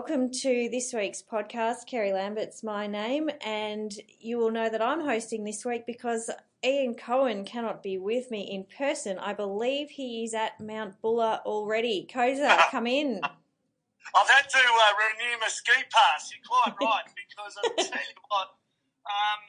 welcome 0.00 0.30
to 0.30 0.66
this 0.72 0.94
week's 0.94 1.22
podcast. 1.22 1.84
Kerry 1.86 2.14
Lambert's 2.14 2.62
my 2.62 2.86
name, 2.86 3.28
and 3.44 3.92
you 4.18 4.38
will 4.38 4.50
know 4.50 4.70
that 4.70 4.80
I'm 4.80 5.02
hosting 5.02 5.44
this 5.44 5.62
week 5.62 5.84
because 5.84 6.30
Ian 6.64 6.94
Cohen 6.94 7.44
cannot 7.44 7.82
be 7.82 7.98
with 7.98 8.30
me 8.30 8.50
in 8.50 8.64
person. 8.78 9.18
I 9.18 9.34
believe 9.34 9.90
he 9.90 10.24
is 10.24 10.32
at 10.32 10.58
Mount 10.58 10.98
Buller 11.02 11.40
already. 11.44 12.08
Koza, 12.10 12.56
come 12.70 12.86
in. 12.86 13.20
I've 14.16 14.30
had 14.30 14.48
to 14.48 14.58
uh, 14.58 14.92
renew 14.96 15.38
my 15.38 15.48
ski 15.48 15.74
pass. 15.90 16.32
You're 16.32 16.48
quite 16.48 16.74
right 16.80 17.04
because 17.14 17.54
I'll 17.62 17.84
tell 17.84 18.00
you 18.00 18.20
what. 18.30 18.48
Um, 19.04 19.40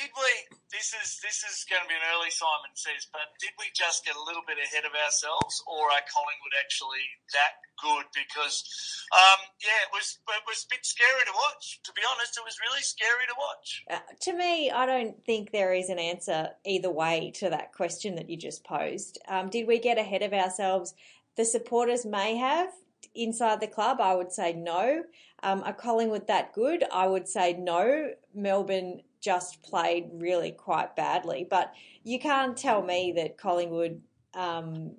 did 0.00 0.12
we? 0.16 0.32
This 0.72 0.96
is 0.96 1.20
this 1.20 1.44
is 1.44 1.68
going 1.68 1.84
to 1.84 1.88
be 1.88 1.98
an 1.98 2.06
early 2.16 2.32
Simon 2.32 2.72
says, 2.72 3.04
but 3.12 3.36
did 3.36 3.52
we 3.60 3.68
just 3.76 4.00
get 4.06 4.16
a 4.16 4.24
little 4.24 4.40
bit 4.48 4.56
ahead 4.56 4.88
of 4.88 4.96
ourselves, 4.96 5.60
or 5.68 5.92
are 5.92 6.04
Collingwood 6.08 6.56
actually 6.56 7.04
that 7.36 7.60
good? 7.76 8.08
Because 8.16 8.64
um, 9.12 9.44
yeah, 9.60 9.84
it 9.84 9.92
was 9.92 10.16
it 10.24 10.44
was 10.48 10.64
a 10.64 10.70
bit 10.72 10.88
scary 10.88 11.24
to 11.28 11.34
watch. 11.36 11.84
To 11.84 11.92
be 11.92 12.00
honest, 12.08 12.40
it 12.40 12.46
was 12.48 12.56
really 12.64 12.80
scary 12.80 13.28
to 13.28 13.36
watch. 13.36 13.68
Uh, 13.92 14.04
to 14.24 14.32
me, 14.32 14.72
I 14.72 14.88
don't 14.88 15.20
think 15.28 15.52
there 15.52 15.76
is 15.76 15.92
an 15.92 16.00
answer 16.00 16.56
either 16.64 16.90
way 16.90 17.32
to 17.36 17.50
that 17.50 17.76
question 17.76 18.16
that 18.16 18.30
you 18.30 18.40
just 18.40 18.64
posed. 18.64 19.20
Um, 19.28 19.52
did 19.52 19.68
we 19.68 19.78
get 19.78 20.00
ahead 20.00 20.24
of 20.24 20.32
ourselves? 20.32 20.94
The 21.36 21.44
supporters 21.44 22.06
may 22.06 22.36
have 22.36 22.72
inside 23.14 23.60
the 23.60 23.66
club. 23.66 24.00
I 24.00 24.14
would 24.14 24.32
say 24.32 24.52
no. 24.52 25.04
Um, 25.42 25.62
are 25.64 25.72
Collingwood 25.72 26.26
that 26.26 26.52
good? 26.52 26.84
I 26.92 27.06
would 27.06 27.28
say 27.28 27.54
no. 27.54 28.12
Melbourne 28.34 29.00
just 29.20 29.62
played 29.62 30.08
really 30.12 30.52
quite 30.52 30.96
badly. 30.96 31.46
But 31.48 31.72
you 32.02 32.18
can't 32.18 32.56
tell 32.56 32.82
me 32.82 33.12
that 33.16 33.38
Collingwood 33.38 34.00
um, 34.34 34.92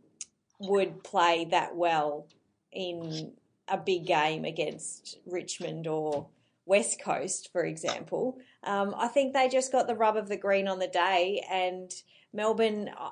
would 0.59 1.03
play 1.03 1.45
that 1.51 1.75
well 1.75 2.27
in 2.71 3.33
a 3.67 3.77
big 3.77 4.05
game 4.05 4.45
against 4.45 5.17
Richmond 5.25 5.87
or 5.87 6.27
West 6.65 7.01
Coast, 7.01 7.49
for 7.51 7.65
example. 7.65 8.37
Um, 8.63 8.93
I 8.97 9.07
think 9.07 9.33
they 9.33 9.49
just 9.49 9.71
got 9.71 9.87
the 9.87 9.95
rub 9.95 10.15
of 10.15 10.29
the 10.29 10.37
green 10.37 10.67
on 10.67 10.79
the 10.79 10.87
day, 10.87 11.45
and 11.49 11.91
Melbourne, 12.33 12.89
uh, 12.97 13.09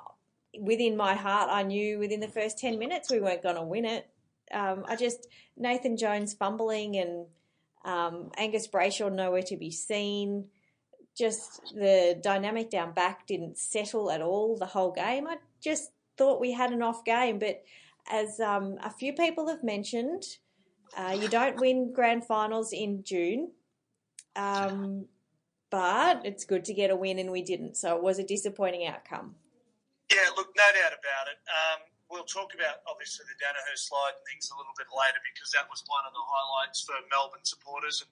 within 0.58 0.96
my 0.96 1.14
heart, 1.14 1.48
I 1.50 1.62
knew 1.62 1.98
within 1.98 2.20
the 2.20 2.28
first 2.28 2.58
10 2.58 2.78
minutes 2.78 3.10
we 3.10 3.20
weren't 3.20 3.42
going 3.42 3.56
to 3.56 3.62
win 3.62 3.84
it. 3.84 4.08
Um, 4.52 4.84
I 4.88 4.96
just, 4.96 5.26
Nathan 5.56 5.96
Jones 5.96 6.34
fumbling 6.34 6.96
and 6.96 7.26
um, 7.84 8.30
Angus 8.36 8.68
Brayshaw 8.68 9.12
nowhere 9.12 9.42
to 9.42 9.56
be 9.56 9.70
seen 9.70 10.48
just 11.16 11.62
the 11.74 12.18
dynamic 12.22 12.70
down 12.70 12.92
back 12.92 13.26
didn't 13.26 13.58
settle 13.58 14.10
at 14.10 14.22
all 14.22 14.56
the 14.56 14.66
whole 14.66 14.92
game. 14.92 15.26
I 15.26 15.36
just 15.62 15.90
thought 16.16 16.40
we 16.40 16.52
had 16.52 16.72
an 16.72 16.82
off 16.82 17.04
game, 17.04 17.38
but 17.38 17.62
as 18.10 18.40
um, 18.40 18.76
a 18.82 18.90
few 18.90 19.12
people 19.12 19.48
have 19.48 19.62
mentioned, 19.62 20.24
uh, 20.96 21.16
you 21.20 21.28
don't 21.28 21.60
win 21.60 21.92
grand 21.92 22.24
finals 22.24 22.72
in 22.72 23.04
June. 23.04 23.52
Um, 24.36 25.06
but 25.70 26.26
it's 26.26 26.44
good 26.44 26.64
to 26.66 26.74
get 26.74 26.90
a 26.90 26.96
win, 26.96 27.18
and 27.18 27.30
we 27.30 27.42
didn't. 27.42 27.76
So 27.76 27.96
it 27.96 28.02
was 28.02 28.18
a 28.18 28.26
disappointing 28.26 28.86
outcome. 28.86 29.34
Yeah, 30.10 30.26
look, 30.36 30.50
no 30.58 30.66
doubt 30.74 30.98
about 30.98 31.30
it. 31.30 31.38
Um, 31.46 31.80
we'll 32.10 32.26
talk 32.26 32.50
about 32.58 32.82
obviously 32.90 33.22
the 33.30 33.38
Danaher 33.38 33.78
slide 33.78 34.18
and 34.18 34.26
things 34.26 34.50
a 34.50 34.58
little 34.58 34.74
bit 34.74 34.90
later 34.90 35.22
because 35.30 35.54
that 35.54 35.70
was 35.70 35.86
one 35.86 36.02
of 36.02 36.12
the 36.12 36.24
highlights 36.26 36.82
for 36.82 36.98
Melbourne 37.06 37.46
supporters. 37.46 38.02
And 38.02 38.10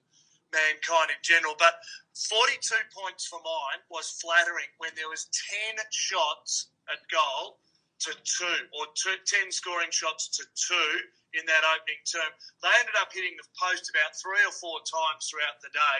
mankind 0.51 1.13
in 1.13 1.21
general. 1.21 1.55
But 1.57 1.79
42 2.13 2.75
points 2.91 3.25
for 3.25 3.39
mine 3.41 3.81
was 3.89 4.19
flattering 4.19 4.69
when 4.77 4.91
there 4.95 5.09
was 5.09 5.29
10 5.31 5.79
shots 5.91 6.69
at 6.91 6.99
goal 7.07 7.59
to 8.05 8.11
two, 8.23 8.59
or 8.79 8.87
two, 8.95 9.15
10 9.27 9.51
scoring 9.51 9.91
shots 9.91 10.31
to 10.39 10.43
two 10.55 10.91
in 11.35 11.43
that 11.45 11.63
opening 11.75 11.99
term. 12.07 12.31
They 12.63 12.71
ended 12.79 12.95
up 12.97 13.11
hitting 13.11 13.35
the 13.35 13.47
post 13.59 13.91
about 13.91 14.15
three 14.15 14.41
or 14.47 14.55
four 14.55 14.81
times 14.87 15.27
throughout 15.27 15.59
the 15.61 15.69
day. 15.75 15.97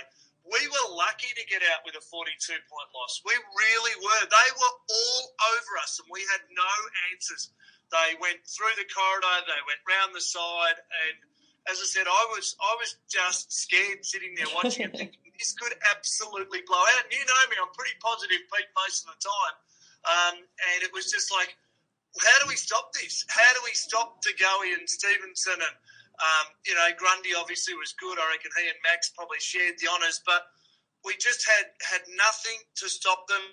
We 0.48 0.64
were 0.66 0.96
lucky 0.96 1.30
to 1.36 1.46
get 1.52 1.62
out 1.70 1.86
with 1.86 2.00
a 2.00 2.02
42 2.02 2.34
point 2.72 2.90
loss. 2.96 3.22
We 3.22 3.36
really 3.36 3.96
were. 4.02 4.24
They 4.26 4.50
were 4.56 4.76
all 4.90 5.24
over 5.54 5.72
us, 5.84 6.00
and 6.00 6.08
we 6.10 6.24
had 6.32 6.42
no 6.50 6.72
answers. 7.12 7.52
They 7.92 8.18
went 8.22 8.42
through 8.46 8.74
the 8.78 8.88
corridor, 8.90 9.46
they 9.46 9.62
went 9.66 9.82
round 9.86 10.14
the 10.14 10.22
side, 10.22 10.78
and 10.78 11.18
as 11.70 11.78
I 11.78 11.88
said, 11.88 12.08
I 12.10 12.24
was 12.34 12.58
I 12.60 12.74
was 12.82 12.98
just 13.08 13.54
scared 13.54 14.04
sitting 14.06 14.34
there 14.36 14.50
watching 14.58 14.90
it, 14.90 14.98
thinking 14.98 15.32
this 15.40 15.54
could 15.54 15.74
absolutely 15.94 16.66
blow 16.66 16.82
out. 16.82 17.06
And 17.06 17.14
you 17.14 17.24
know 17.24 17.42
me, 17.50 17.58
I'm 17.62 17.72
pretty 17.78 17.96
positive, 18.02 18.42
Pete, 18.50 18.70
most 18.74 19.06
of 19.06 19.14
the 19.14 19.22
time. 19.22 19.56
Um, 20.08 20.36
and 20.42 20.80
it 20.82 20.92
was 20.96 21.12
just 21.12 21.30
like, 21.30 21.54
how 22.18 22.38
do 22.42 22.50
we 22.50 22.58
stop 22.58 22.92
this? 22.94 23.26
How 23.30 23.50
do 23.54 23.62
we 23.64 23.74
stop 23.78 24.24
DeGoey 24.26 24.74
and 24.74 24.90
Stephenson 24.90 25.62
and 25.62 25.76
um, 26.20 26.46
you 26.66 26.76
know 26.76 26.90
Grundy 26.98 27.38
obviously 27.38 27.78
was 27.78 27.94
good. 27.96 28.18
I 28.18 28.26
reckon 28.34 28.52
he 28.58 28.68
and 28.68 28.80
Max 28.84 29.14
probably 29.14 29.40
shared 29.40 29.78
the 29.80 29.88
honours, 29.88 30.20
but 30.26 30.52
we 31.06 31.16
just 31.22 31.46
had 31.46 31.72
had 31.86 32.04
nothing 32.18 32.60
to 32.82 32.90
stop 32.90 33.28
them. 33.28 33.44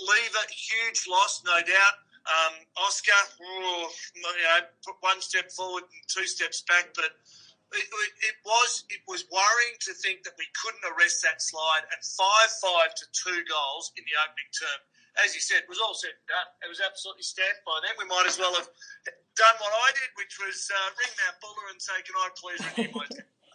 Lever, 0.00 0.44
huge 0.50 1.06
loss, 1.06 1.42
no 1.46 1.60
doubt. 1.62 1.96
Um, 2.26 2.54
Oscar, 2.82 3.14
oh, 3.38 3.86
you 4.16 4.22
know, 4.22 4.66
put 4.82 4.96
one 4.98 5.20
step 5.22 5.52
forward 5.52 5.84
and 5.86 6.02
two 6.10 6.26
steps 6.26 6.66
back, 6.66 6.90
but 6.96 7.14
it, 7.72 8.14
it, 8.22 8.36
was 8.44 8.84
it 8.90 9.02
was 9.08 9.26
worrying 9.32 9.76
to 9.80 9.92
think 9.94 10.22
that 10.22 10.38
we 10.38 10.46
couldn't 10.54 10.86
arrest 10.86 11.22
that 11.22 11.42
slide 11.42 11.82
at 11.90 12.04
five 12.04 12.50
five 12.62 12.94
to 12.94 13.04
two 13.10 13.42
goals 13.48 13.92
in 13.98 14.04
the 14.06 14.14
opening 14.22 14.50
term. 14.54 14.80
As 15.24 15.34
you 15.34 15.40
said, 15.40 15.64
it 15.64 15.68
was 15.68 15.80
all 15.80 15.94
said 15.94 16.12
and 16.12 16.28
done. 16.28 16.48
It 16.62 16.68
was 16.68 16.80
absolutely 16.84 17.24
stamped 17.24 17.64
by 17.64 17.80
then. 17.82 17.96
We 17.98 18.04
might 18.04 18.28
as 18.28 18.38
well 18.38 18.54
have 18.54 18.68
done 19.34 19.56
what 19.58 19.72
I 19.72 19.88
did, 19.96 20.10
which 20.14 20.36
was 20.38 20.68
uh, 20.70 20.88
ring 21.00 21.14
that 21.24 21.40
Buller 21.40 21.66
and 21.72 21.80
say, 21.80 21.98
"Can 22.04 22.14
I 22.20 22.28
please 22.36 22.60
renew 22.76 22.92
my?" 22.94 23.06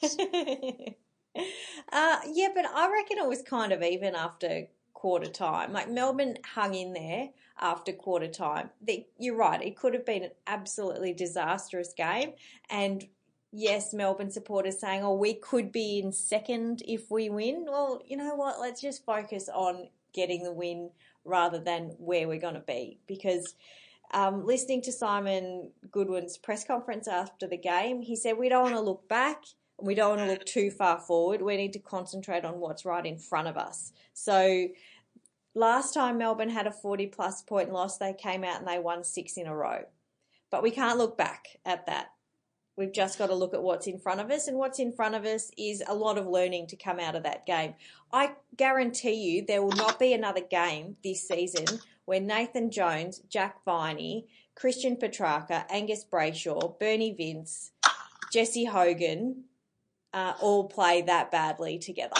uh, 1.94 2.20
yeah, 2.34 2.50
but 2.54 2.66
I 2.66 2.92
reckon 2.92 3.18
it 3.20 3.30
was 3.30 3.44
kind 3.44 3.72
of 3.72 3.84
even 3.84 4.16
after 4.16 4.68
quarter 4.94 5.30
time. 5.30 5.72
Like 5.72 5.90
Melbourne 5.90 6.38
hung 6.46 6.74
in 6.74 6.94
there 6.94 7.30
after 7.60 7.94
quarter 7.94 8.28
time. 8.28 8.72
you're 9.18 9.38
right; 9.38 9.62
it 9.62 9.78
could 9.78 9.94
have 9.94 10.06
been 10.06 10.24
an 10.24 10.32
absolutely 10.48 11.14
disastrous 11.14 11.94
game, 11.94 12.34
and 12.70 13.08
yes, 13.52 13.94
Melbourne 13.94 14.32
supporters 14.32 14.80
saying, 14.80 15.04
oh, 15.04 15.16
we 15.16 15.34
could 15.34 15.72
be 15.72 16.00
in 16.00 16.12
second 16.12 16.82
if 16.88 17.12
we 17.12 17.30
win. 17.30 17.66
Well, 17.68 18.02
you 18.06 18.18
know 18.18 18.36
what? 18.36 18.60
Let's 18.60 18.82
just 18.82 19.06
focus 19.06 19.50
on 19.54 19.90
getting 20.14 20.44
the 20.44 20.54
win 20.54 20.92
rather 21.26 21.60
than 21.60 21.96
where 21.98 22.28
we're 22.28 22.40
going 22.40 22.56
to 22.56 22.62
be. 22.62 23.00
Because 23.08 23.56
um, 24.14 24.46
listening 24.46 24.82
to 24.84 24.92
Simon 24.92 25.72
Goodwin's 25.92 26.38
press 26.38 26.64
conference 26.64 27.08
after 27.08 27.48
the 27.48 27.58
game, 27.58 28.02
he 28.02 28.16
said, 28.16 28.38
we 28.38 28.50
don't 28.50 28.64
want 28.64 28.76
to 28.76 28.82
look 28.82 29.08
back. 29.08 29.44
We 29.80 29.96
don't 29.96 30.18
want 30.18 30.22
to 30.22 30.34
look 30.34 30.46
too 30.46 30.70
far 30.70 31.00
forward. 31.00 31.42
We 31.42 31.58
need 31.58 31.74
to 31.74 31.80
concentrate 31.80 32.46
on 32.46 32.60
what's 32.60 32.86
right 32.86 33.06
in 33.06 33.18
front 33.18 33.48
of 33.48 33.58
us. 33.58 33.92
So 34.14 34.68
last 35.56 35.94
time 35.94 36.18
Melbourne 36.18 36.50
had 36.50 36.68
a 36.68 36.72
40 36.72 37.08
plus 37.08 37.42
point 37.42 37.72
loss, 37.72 37.98
they 37.98 38.14
came 38.14 38.44
out 38.44 38.60
and 38.60 38.68
they 38.68 38.80
won 38.80 39.04
six 39.04 39.38
in 39.38 39.48
a 39.48 39.56
row. 39.56 39.84
But 40.52 40.64
we 40.64 40.72
can't 40.72 40.98
look 40.98 41.18
back 41.18 41.48
at 41.66 41.86
that 41.88 42.12
We've 42.78 42.92
just 42.92 43.18
got 43.18 43.28
to 43.28 43.36
look 43.36 43.54
at 43.54 43.62
what's 43.62 43.88
in 43.88 44.00
front 44.00 44.22
of 44.22 44.32
us, 44.32 44.48
and 44.48 44.58
what's 44.58 44.80
in 44.80 44.94
front 44.94 45.16
of 45.16 45.26
us 45.26 45.52
is 45.58 45.84
a 45.88 45.94
lot 45.94 46.18
of 46.18 46.28
learning 46.28 46.68
to 46.68 46.76
come 46.76 47.00
out 47.00 47.16
of 47.16 47.24
that 47.24 47.46
game. 47.46 47.76
I 48.14 48.32
guarantee 48.56 49.14
you 49.14 49.46
there 49.46 49.62
will 49.62 49.76
not 49.76 50.00
be 50.00 50.14
another 50.14 50.42
game 50.42 50.96
this 51.04 51.28
season 51.28 51.80
where 52.06 52.20
Nathan 52.20 52.72
Jones, 52.72 53.22
Jack 53.30 53.64
Viney, 53.66 54.28
Christian 54.56 54.96
Petracca, 54.96 55.66
Angus 55.70 56.06
Brayshaw, 56.10 56.80
Bernie 56.80 57.14
Vince, 57.14 57.72
Jesse 58.32 58.66
Hogan 58.66 59.44
uh, 60.14 60.34
all 60.42 60.68
play 60.68 61.02
that 61.04 61.32
badly 61.32 61.78
together. 61.78 62.16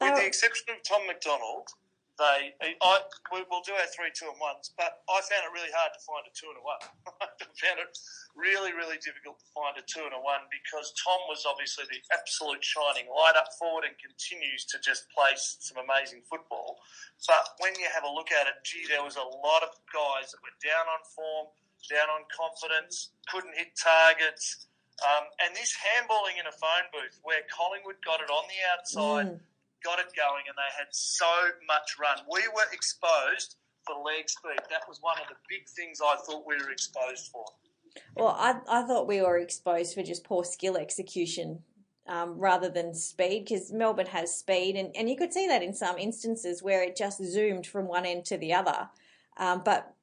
With 0.00 0.16
the 0.16 0.26
exception 0.26 0.66
of 0.76 0.82
Tom 0.82 1.06
McDonald, 1.06 1.68
they, 2.16 2.56
I, 2.80 2.94
we, 3.28 3.44
will 3.52 3.60
do 3.60 3.76
our 3.76 3.88
three 3.92 4.08
two 4.16 4.28
and 4.32 4.40
ones, 4.40 4.72
but 4.72 5.04
I 5.04 5.20
found 5.20 5.44
it 5.44 5.52
really 5.52 5.72
hard 5.72 5.92
to 5.92 6.00
find 6.00 6.24
a 6.24 6.32
two 6.32 6.48
and 6.48 6.56
a 6.56 6.64
one. 6.64 6.82
I 7.20 7.44
found 7.60 7.76
it 7.76 7.92
really, 8.32 8.72
really 8.72 8.96
difficult 9.04 9.36
to 9.44 9.48
find 9.52 9.76
a 9.76 9.84
two 9.84 10.00
and 10.08 10.16
a 10.16 10.20
one 10.20 10.48
because 10.48 10.96
Tom 10.96 11.20
was 11.28 11.44
obviously 11.44 11.84
the 11.92 12.00
absolute 12.16 12.64
shining 12.64 13.12
light 13.12 13.36
up 13.36 13.52
forward 13.60 13.84
and 13.84 13.92
continues 14.00 14.64
to 14.72 14.80
just 14.80 15.12
play 15.12 15.36
some 15.36 15.76
amazing 15.76 16.24
football. 16.24 16.80
But 17.28 17.52
when 17.60 17.76
you 17.76 17.88
have 17.92 18.08
a 18.08 18.12
look 18.12 18.32
at 18.32 18.48
it, 18.48 18.64
gee, 18.64 18.88
there 18.88 19.04
was 19.04 19.20
a 19.20 19.28
lot 19.44 19.60
of 19.60 19.76
guys 19.92 20.32
that 20.32 20.40
were 20.40 20.56
down 20.64 20.88
on 20.88 21.04
form, 21.12 21.52
down 21.92 22.08
on 22.08 22.24
confidence, 22.32 23.12
couldn't 23.28 23.52
hit 23.52 23.76
targets. 23.76 24.72
Um, 25.04 25.28
and 25.44 25.52
this 25.52 25.76
handballing 25.76 26.40
in 26.40 26.48
a 26.48 26.56
phone 26.56 26.88
booth 26.96 27.20
where 27.20 27.44
Collingwood 27.52 28.00
got 28.00 28.24
it 28.24 28.32
on 28.32 28.48
the 28.48 28.60
outside. 28.72 29.36
Mm 29.36 29.55
got 29.84 29.98
it 29.98 30.12
going, 30.16 30.44
and 30.48 30.56
they 30.56 30.72
had 30.76 30.88
so 30.90 31.26
much 31.66 31.96
run. 32.00 32.18
We 32.30 32.46
were 32.48 32.70
exposed 32.72 33.56
for 33.86 33.94
leg 34.02 34.28
speed. 34.28 34.60
That 34.70 34.88
was 34.88 34.98
one 35.00 35.16
of 35.20 35.28
the 35.28 35.36
big 35.48 35.68
things 35.68 36.00
I 36.00 36.16
thought 36.26 36.44
we 36.46 36.56
were 36.56 36.70
exposed 36.70 37.30
for. 37.32 37.44
Well, 38.14 38.36
I, 38.38 38.56
I 38.68 38.86
thought 38.86 39.06
we 39.06 39.22
were 39.22 39.38
exposed 39.38 39.94
for 39.94 40.02
just 40.02 40.24
poor 40.24 40.44
skill 40.44 40.76
execution 40.76 41.60
um, 42.06 42.38
rather 42.38 42.68
than 42.68 42.94
speed 42.94 43.44
because 43.44 43.72
Melbourne 43.72 44.06
has 44.06 44.34
speed, 44.34 44.76
and, 44.76 44.94
and 44.96 45.08
you 45.08 45.16
could 45.16 45.32
see 45.32 45.48
that 45.48 45.62
in 45.62 45.74
some 45.74 45.98
instances 45.98 46.62
where 46.62 46.82
it 46.82 46.96
just 46.96 47.22
zoomed 47.24 47.66
from 47.66 47.86
one 47.88 48.06
end 48.06 48.24
to 48.26 48.36
the 48.36 48.52
other. 48.52 48.88
Um, 49.36 49.62
but 49.64 49.94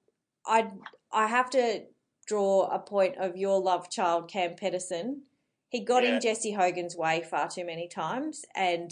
I 0.45 0.69
I 1.11 1.27
have 1.27 1.49
to 1.51 1.83
draw 2.25 2.67
a 2.67 2.79
point 2.79 3.17
of 3.17 3.35
your 3.35 3.59
love 3.61 3.89
child, 3.89 4.29
Cam 4.29 4.55
Pedersen. 4.55 5.23
He 5.69 5.81
got 5.81 6.03
Yeah. 6.03 6.15
in 6.15 6.21
Jesse 6.21 6.53
Hogan's 6.53 6.95
way 6.95 7.21
far 7.21 7.49
too 7.49 7.65
many 7.65 7.87
times, 7.87 8.45
and 8.55 8.91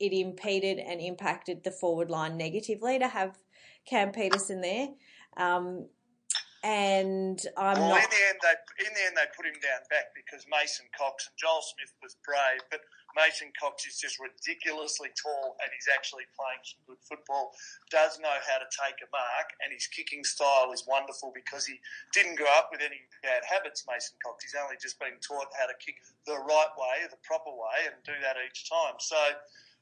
it 0.00 0.12
impeded 0.12 0.78
and 0.78 1.00
impacted 1.00 1.62
the 1.62 1.70
forward 1.70 2.10
line 2.10 2.36
negatively 2.36 2.98
to 2.98 3.08
have 3.08 3.38
Cam 3.86 4.12
Pedersen 4.12 4.60
there. 4.60 4.88
Um, 5.36 5.86
and 6.62 7.40
I'm 7.56 7.80
well, 7.80 7.96
not. 7.96 8.04
in 8.04 8.12
the 8.12 8.24
end, 8.28 8.38
they 8.44 8.56
in 8.84 8.92
the 8.92 9.02
end 9.08 9.16
they 9.16 9.24
put 9.32 9.48
him 9.48 9.56
down 9.64 9.80
back 9.88 10.12
because 10.12 10.44
Mason 10.44 10.84
Cox 10.92 11.24
and 11.24 11.32
Joel 11.40 11.64
Smith 11.64 11.96
was 12.04 12.20
brave, 12.20 12.60
but 12.68 12.84
Mason 13.16 13.48
Cox 13.56 13.88
is 13.88 13.96
just 13.96 14.20
ridiculously 14.20 15.08
tall 15.16 15.56
and 15.64 15.72
he's 15.72 15.88
actually 15.88 16.28
playing 16.36 16.60
some 16.60 16.84
good 16.84 17.00
football. 17.00 17.56
Does 17.88 18.20
know 18.20 18.36
how 18.44 18.60
to 18.60 18.68
take 18.76 19.00
a 19.00 19.08
mark, 19.08 19.56
and 19.64 19.72
his 19.72 19.88
kicking 19.88 20.20
style 20.20 20.68
is 20.76 20.84
wonderful 20.84 21.32
because 21.32 21.64
he 21.64 21.80
didn't 22.12 22.36
grow 22.36 22.52
up 22.60 22.68
with 22.68 22.84
any 22.84 23.08
bad 23.24 23.40
habits. 23.48 23.88
Mason 23.88 24.20
Cox, 24.20 24.44
he's 24.44 24.56
only 24.60 24.76
just 24.76 25.00
been 25.00 25.16
taught 25.24 25.48
how 25.56 25.64
to 25.64 25.76
kick 25.80 25.96
the 26.28 26.36
right 26.44 26.72
way, 26.76 27.08
the 27.08 27.20
proper 27.24 27.56
way, 27.56 27.88
and 27.88 27.96
do 28.04 28.16
that 28.20 28.36
each 28.36 28.68
time. 28.68 29.00
So. 29.00 29.16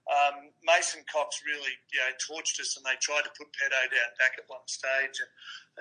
Um, 0.09 0.49
Mason 0.65 1.05
Cox 1.05 1.45
really, 1.45 1.77
you 1.93 2.01
know, 2.01 2.13
torched 2.17 2.57
us, 2.61 2.77
and 2.77 2.85
they 2.85 2.97
tried 3.01 3.29
to 3.29 3.33
put 3.37 3.53
Pedo 3.53 3.77
down 3.93 4.13
back 4.17 4.41
at 4.41 4.49
one 4.49 4.65
stage, 4.65 5.21
and 5.21 5.33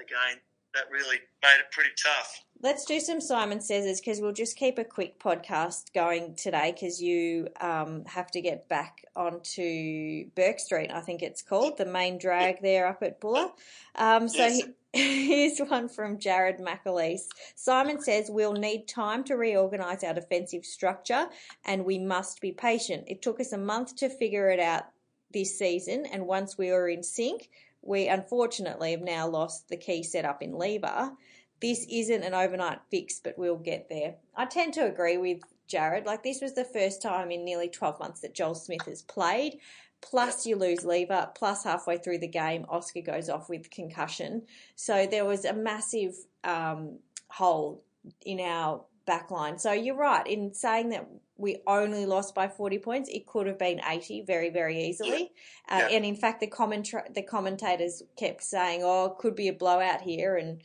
again, 0.04 0.44
that 0.78 0.92
really 0.92 1.18
made 1.42 1.60
it 1.60 1.72
pretty 1.72 1.90
tough. 2.02 2.44
Let's 2.62 2.86
do 2.86 3.00
some 3.00 3.22
Simon 3.22 3.62
Says 3.62 4.00
because 4.00 4.20
we'll 4.20 4.32
just 4.32 4.58
keep 4.58 4.78
a 4.78 4.84
quick 4.84 5.20
podcast 5.20 5.94
going 5.94 6.36
today 6.36 6.72
because 6.72 7.02
you 7.02 7.48
um, 7.62 8.04
have 8.06 8.32
to 8.32 8.42
get 8.42 8.68
back 8.68 9.06
onto 9.16 10.30
Bourke 10.36 10.60
Street, 10.60 10.92
I 10.92 11.02
think 11.02 11.22
it's 11.22 11.42
called, 11.42 11.78
the 11.78 11.86
main 11.86 12.18
drag 12.18 12.62
there 12.62 12.88
up 12.88 13.04
at 13.04 13.20
Buller. 13.20 13.50
Um, 13.96 14.28
so 14.28 14.38
Yes. 14.38 14.62
he, 14.94 15.28
here's 15.28 15.60
one 15.60 15.88
from 15.90 16.18
Jared 16.18 16.58
McAleese. 16.58 17.28
Simon 17.56 18.02
says 18.02 18.30
we'll 18.30 18.54
need 18.54 18.88
time 18.88 19.24
to 19.26 19.36
reorganise 19.36 20.04
our 20.04 20.14
defensive 20.14 20.66
structure 20.66 21.28
and 21.66 21.86
we 21.86 22.00
must 22.00 22.42
be 22.42 22.52
patient. 22.52 23.04
It 23.08 23.22
took 23.22 23.40
us 23.40 23.52
a 23.52 23.58
month 23.58 23.96
to 23.98 24.10
figure 24.10 24.50
it 24.50 24.60
out 24.60 24.86
this 25.32 25.58
season, 25.60 26.06
and 26.12 26.26
once 26.26 26.58
we 26.58 26.72
were 26.72 26.88
in 26.88 27.04
sync, 27.04 27.50
we 27.88 28.08
unfortunately 28.08 28.92
have 28.92 29.02
now 29.02 29.28
lost 29.28 29.70
the 29.70 29.78
key 29.78 30.04
setup 30.04 30.44
in 30.44 30.58
Lever. 30.58 31.14
This 31.62 31.88
isn't 31.90 32.24
an 32.24 32.34
overnight 32.34 32.80
fix, 32.92 33.20
but 33.24 33.38
we'll 33.38 33.58
get 33.58 33.88
there. 33.90 34.16
I 34.36 34.46
tend 34.46 34.74
to 34.74 34.86
agree 34.86 35.18
with 35.18 35.40
Jared. 35.68 36.06
Like, 36.06 36.22
this 36.22 36.42
was 36.42 36.54
the 36.54 36.66
first 36.66 37.02
time 37.02 37.32
in 37.32 37.46
nearly 37.46 37.70
12 37.70 38.00
months 38.00 38.22
that 38.22 38.36
Joel 38.36 38.56
Smith 38.56 38.86
has 38.86 39.02
played. 39.02 39.60
Plus, 40.02 40.46
you 40.46 40.58
lose 40.58 40.84
Lever. 40.84 41.30
Plus, 41.34 41.64
halfway 41.64 41.98
through 41.98 42.20
the 42.20 42.28
game, 42.28 42.66
Oscar 42.70 43.02
goes 43.02 43.30
off 43.30 43.50
with 43.50 43.72
concussion. 43.72 44.44
So, 44.76 45.08
there 45.08 45.26
was 45.26 45.46
a 45.46 45.54
massive 45.54 46.14
um, 46.44 47.00
hole 47.30 47.84
in 48.26 48.40
our 48.42 48.84
back 49.08 49.32
line. 49.32 49.58
So, 49.58 49.72
you're 49.72 49.96
right 49.98 50.26
in 50.28 50.54
saying 50.54 50.90
that 50.90 51.08
we 51.38 51.58
only 51.66 52.06
lost 52.06 52.36
by 52.36 52.48
40 52.48 52.78
points. 52.80 53.10
It 53.10 53.26
could 53.26 53.48
have 53.48 53.58
been 53.58 53.82
80 53.88 54.22
very, 54.22 54.50
very 54.52 54.84
easily. 54.86 55.32
Uh, 55.68 55.88
Yeah. 55.90 55.96
And 55.96 56.06
in 56.06 56.16
fact, 56.16 56.40
the 56.42 56.48
commentra- 56.48 57.12
the 57.14 57.24
commentators 57.24 58.04
kept 58.18 58.44
saying, 58.44 58.82
"Oh, 58.84 59.06
it 59.06 59.18
could 59.18 59.36
be 59.36 59.48
a 59.48 59.54
blowout 59.54 60.02
here," 60.02 60.36
and 60.36 60.62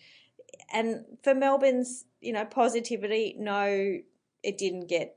and 0.71 1.05
for 1.23 1.35
Melbourne's, 1.35 2.05
you 2.21 2.33
know, 2.33 2.45
positivity, 2.45 3.35
no, 3.39 3.99
it 4.43 4.59
didn't 4.59 4.87
get 4.89 5.17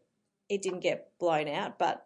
it 0.50 0.62
didn't 0.62 0.82
get 0.82 1.10
blown 1.20 1.48
out. 1.48 1.80
But 1.80 2.06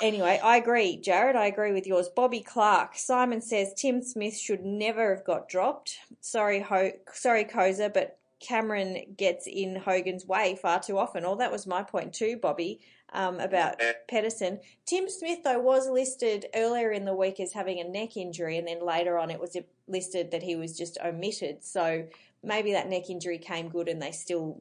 anyway, 0.00 0.38
I 0.42 0.56
agree, 0.58 0.96
Jared. 0.96 1.36
I 1.36 1.46
agree 1.46 1.72
with 1.72 1.86
yours. 1.86 2.08
Bobby 2.08 2.40
Clark. 2.40 2.96
Simon 2.96 3.40
says 3.40 3.74
Tim 3.74 4.02
Smith 4.02 4.36
should 4.36 4.64
never 4.64 5.14
have 5.14 5.24
got 5.24 5.48
dropped. 5.48 5.98
Sorry, 6.20 6.60
Ho- 6.60 6.92
sorry, 7.12 7.44
Koza, 7.44 7.92
but 7.92 8.15
Cameron 8.40 9.14
gets 9.16 9.46
in 9.46 9.76
Hogan's 9.76 10.26
way 10.26 10.56
far 10.60 10.80
too 10.80 10.98
often. 10.98 11.24
All 11.24 11.36
that 11.36 11.52
was 11.52 11.66
my 11.66 11.82
point 11.82 12.12
too, 12.12 12.36
Bobby, 12.36 12.80
um, 13.12 13.40
about 13.40 13.76
Yeah. 13.80 13.92
Pedersen. 14.08 14.60
Tim 14.84 15.08
Smith, 15.08 15.42
though, 15.42 15.58
was 15.58 15.88
listed 15.88 16.46
earlier 16.54 16.92
in 16.92 17.04
the 17.04 17.14
week 17.14 17.40
as 17.40 17.52
having 17.52 17.80
a 17.80 17.84
neck 17.84 18.16
injury, 18.16 18.58
and 18.58 18.68
then 18.68 18.84
later 18.84 19.18
on 19.18 19.30
it 19.30 19.40
was 19.40 19.56
listed 19.88 20.30
that 20.32 20.42
he 20.42 20.54
was 20.56 20.76
just 20.76 20.98
omitted. 21.02 21.64
So 21.64 22.06
maybe 22.42 22.72
that 22.72 22.88
neck 22.88 23.08
injury 23.08 23.38
came 23.38 23.68
good, 23.68 23.88
and 23.88 24.02
they 24.02 24.12
still 24.12 24.60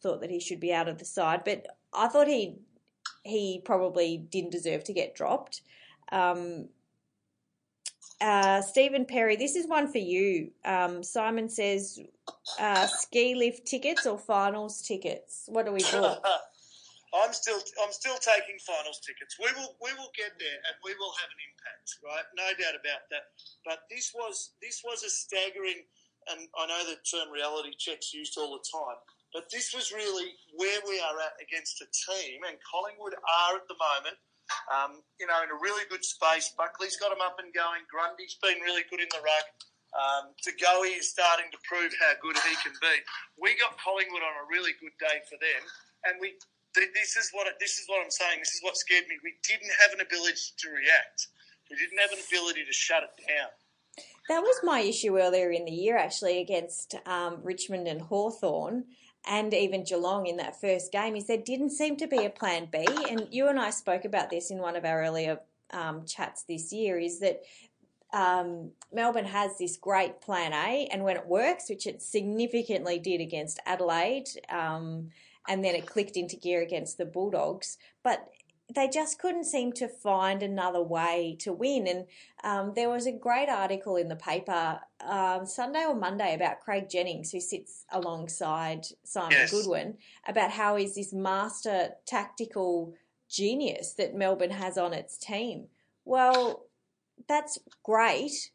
thought 0.00 0.20
that 0.20 0.30
he 0.30 0.38
should 0.38 0.60
be 0.60 0.72
out 0.72 0.88
of 0.88 0.98
the 0.98 1.04
side. 1.04 1.42
But 1.44 1.66
I 1.92 2.08
thought 2.08 2.28
he 2.28 2.58
he 3.24 3.60
probably 3.64 4.16
didn't 4.16 4.52
deserve 4.52 4.84
to 4.84 4.92
get 4.92 5.14
dropped. 5.14 5.62
Um, 6.12 6.68
uh, 8.20 8.62
Stephen 8.62 9.04
Perry, 9.04 9.36
this 9.36 9.54
is 9.56 9.66
one 9.66 9.90
for 9.90 9.98
you. 9.98 10.50
Um, 10.64 11.02
Simon 11.02 11.48
says, 11.48 12.00
uh, 12.58 12.86
ski 12.86 13.34
lift 13.34 13.66
tickets 13.66 14.06
or 14.06 14.18
finals 14.18 14.82
tickets? 14.82 15.44
What 15.46 15.66
do 15.66 15.72
we 15.72 15.80
do? 15.90 16.04
I'm 17.14 17.32
still 17.32 17.56
I'm 17.80 17.92
still 17.92 18.20
taking 18.20 18.60
finals 18.60 19.00
tickets. 19.00 19.40
We 19.40 19.48
will 19.56 19.76
we 19.80 19.92
will 19.96 20.12
get 20.12 20.36
there 20.36 20.60
and 20.68 20.76
we 20.84 20.92
will 21.00 21.14
have 21.16 21.30
an 21.32 21.40
impact, 21.40 21.86
right? 22.04 22.26
No 22.36 22.48
doubt 22.60 22.76
about 22.76 23.08
that. 23.08 23.32
But 23.64 23.88
this 23.88 24.12
was 24.12 24.52
this 24.60 24.82
was 24.84 25.04
a 25.04 25.10
staggering 25.10 25.88
and 26.28 26.44
I 26.58 26.68
know 26.68 26.84
the 26.84 27.00
term 27.08 27.32
reality 27.32 27.72
checks 27.78 28.12
used 28.12 28.36
all 28.36 28.52
the 28.52 28.64
time, 28.68 29.00
but 29.32 29.48
this 29.48 29.72
was 29.72 29.88
really 29.92 30.36
where 30.52 30.80
we 30.84 31.00
are 31.00 31.16
at 31.24 31.40
against 31.40 31.80
a 31.80 31.88
team 31.88 32.44
and 32.44 32.60
Collingwood 32.60 33.16
are 33.16 33.56
at 33.56 33.64
the 33.68 33.80
moment 33.80 34.20
um, 34.72 35.02
you 35.20 35.26
know, 35.26 35.38
in 35.44 35.50
a 35.50 35.58
really 35.60 35.84
good 35.88 36.04
space. 36.04 36.52
Buckley's 36.56 36.96
got 36.96 37.12
him 37.12 37.20
up 37.24 37.36
and 37.42 37.52
going. 37.52 37.82
Grundy's 37.90 38.36
been 38.40 38.60
really 38.64 38.84
good 38.90 39.00
in 39.00 39.10
the 39.12 39.20
ruck. 39.20 39.48
Um, 39.96 40.36
DeGoey 40.44 40.98
is 41.00 41.08
starting 41.08 41.48
to 41.52 41.58
prove 41.64 41.92
how 41.96 42.12
good 42.20 42.36
he 42.36 42.54
can 42.60 42.76
be. 42.80 42.94
We 43.40 43.56
got 43.56 43.80
Collingwood 43.80 44.20
on 44.20 44.36
a 44.36 44.46
really 44.52 44.72
good 44.80 44.92
day 45.00 45.24
for 45.28 45.36
them, 45.40 45.62
and 46.04 46.20
we. 46.20 46.36
th- 46.76 46.92
This 46.94 47.16
is 47.16 47.30
what 47.32 47.48
this 47.58 47.78
is 47.80 47.88
what 47.88 48.04
I'm 48.04 48.10
saying. 48.12 48.38
This 48.40 48.52
is 48.54 48.60
what 48.62 48.76
scared 48.76 49.08
me. 49.08 49.16
We 49.24 49.34
didn't 49.42 49.72
have 49.80 49.92
an 49.96 50.00
ability 50.04 50.52
to 50.60 50.66
react. 50.70 51.28
We 51.70 51.76
didn't 51.76 51.98
have 51.98 52.12
an 52.12 52.20
ability 52.20 52.64
to 52.64 52.72
shut 52.72 53.02
it 53.02 53.16
down. 53.26 53.48
That 54.28 54.40
was 54.42 54.60
my 54.62 54.80
issue 54.80 55.18
earlier 55.18 55.50
in 55.50 55.64
the 55.64 55.72
year, 55.72 55.96
actually, 55.96 56.40
against 56.40 56.94
um, 57.06 57.40
Richmond 57.42 57.88
and 57.88 58.00
Hawthorn 58.02 58.84
and 59.28 59.52
even 59.52 59.84
Geelong 59.84 60.26
in 60.26 60.38
that 60.38 60.60
first 60.60 60.90
game, 60.90 61.14
is 61.14 61.26
there 61.26 61.36
didn't 61.36 61.70
seem 61.70 61.96
to 61.98 62.06
be 62.06 62.24
a 62.24 62.30
plan 62.30 62.68
B. 62.72 62.86
And 63.10 63.28
you 63.30 63.48
and 63.48 63.60
I 63.60 63.70
spoke 63.70 64.04
about 64.04 64.30
this 64.30 64.50
in 64.50 64.58
one 64.58 64.74
of 64.74 64.84
our 64.84 65.02
earlier 65.02 65.40
um, 65.70 66.06
chats 66.06 66.44
this 66.44 66.72
year, 66.72 66.98
is 66.98 67.20
that 67.20 67.42
um, 68.12 68.70
Melbourne 68.90 69.26
has 69.26 69.58
this 69.58 69.76
great 69.76 70.22
plan 70.22 70.54
A, 70.54 70.88
and 70.90 71.04
when 71.04 71.16
it 71.16 71.26
works, 71.26 71.68
which 71.68 71.86
it 71.86 72.00
significantly 72.00 72.98
did 72.98 73.20
against 73.20 73.60
Adelaide, 73.66 74.28
um, 74.48 75.10
and 75.46 75.62
then 75.62 75.74
it 75.74 75.86
clicked 75.86 76.16
into 76.16 76.36
gear 76.36 76.62
against 76.62 76.96
the 76.96 77.04
Bulldogs, 77.04 77.76
but 78.02 78.30
they 78.74 78.88
just 78.88 79.18
couldn't 79.18 79.44
seem 79.44 79.72
to 79.72 79.88
find 79.88 80.42
another 80.42 80.82
way 80.82 81.36
to 81.40 81.52
win. 81.52 81.86
And 81.86 82.06
um, 82.44 82.72
there 82.74 82.90
was 82.90 83.06
a 83.06 83.12
great 83.12 83.48
article 83.48 83.96
in 83.96 84.08
the 84.08 84.16
paper 84.16 84.80
um, 85.00 85.46
Sunday 85.46 85.84
or 85.86 85.94
Monday 85.94 86.34
about 86.34 86.60
Craig 86.60 86.88
Jennings, 86.90 87.32
who 87.32 87.40
sits 87.40 87.86
alongside 87.90 88.86
Simon 89.04 89.32
Yes. 89.32 89.50
Goodwin, 89.50 89.96
about 90.26 90.50
how 90.50 90.76
he's 90.76 90.94
this 90.94 91.14
master 91.14 91.90
tactical 92.06 92.94
genius 93.30 93.94
that 93.94 94.14
Melbourne 94.14 94.50
has 94.50 94.76
on 94.76 94.92
its 94.92 95.16
team. 95.16 95.68
Well, 96.04 96.66
that's 97.26 97.58
great, 97.82 98.50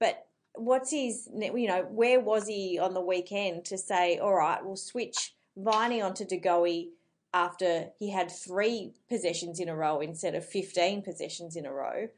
but 0.00 0.26
what's 0.54 0.90
his, 0.90 1.28
you 1.34 1.68
know, 1.68 1.86
where 1.90 2.20
was 2.20 2.46
he 2.46 2.78
on 2.78 2.94
the 2.94 3.00
weekend 3.00 3.66
to 3.66 3.78
say, 3.78 4.18
all 4.18 4.34
right, 4.34 4.64
we'll 4.64 4.76
switch 4.76 5.34
Viney 5.56 6.00
onto 6.00 6.24
DeGoey 6.24 6.88
after 7.34 7.90
he 7.98 8.10
had 8.10 8.30
three 8.30 8.92
possessions 9.08 9.60
in 9.60 9.68
a 9.68 9.76
row 9.76 10.00
instead 10.00 10.34
of 10.34 10.44
15 10.44 11.02
possessions 11.02 11.56
in 11.56 11.66
a 11.66 11.72
row, 11.72 12.08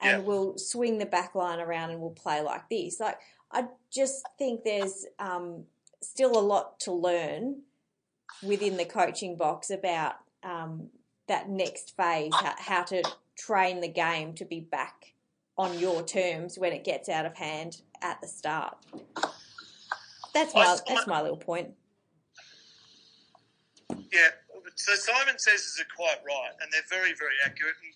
and 0.00 0.22
Yeah. 0.22 0.26
we'll 0.26 0.58
swing 0.58 0.98
the 0.98 1.06
back 1.06 1.34
line 1.34 1.60
around 1.60 1.90
and 1.90 2.00
we'll 2.00 2.10
play 2.10 2.40
like 2.40 2.68
this. 2.68 3.00
Like, 3.00 3.18
I 3.50 3.68
just 3.90 4.24
think 4.38 4.64
there's 4.64 5.06
um, 5.18 5.64
still 6.00 6.38
a 6.38 6.40
lot 6.40 6.78
to 6.80 6.92
learn 6.92 7.62
within 8.42 8.76
the 8.76 8.84
coaching 8.84 9.36
box 9.36 9.70
about 9.70 10.16
um, 10.42 10.90
that 11.26 11.48
next 11.48 11.96
phase, 11.96 12.32
how, 12.34 12.54
how 12.58 12.82
to 12.84 13.02
train 13.36 13.80
the 13.80 13.88
game 13.88 14.34
to 14.34 14.44
be 14.44 14.60
back 14.60 15.14
on 15.56 15.78
your 15.78 16.02
terms 16.04 16.58
when 16.58 16.72
it 16.72 16.84
gets 16.84 17.08
out 17.08 17.26
of 17.26 17.34
hand 17.36 17.80
at 18.02 18.20
the 18.20 18.28
start. 18.28 18.76
That's 20.34 20.54
my 20.54 20.76
that's 20.86 21.06
my 21.06 21.20
little 21.20 21.36
point. 21.36 21.70
Yeah. 23.90 24.28
So 24.78 24.94
Simon 24.94 25.38
says 25.38 25.66
is 25.66 25.82
quite 25.94 26.22
right, 26.22 26.54
and 26.62 26.70
they're 26.70 26.86
very, 26.86 27.12
very 27.18 27.34
accurate. 27.44 27.74
And 27.82 27.92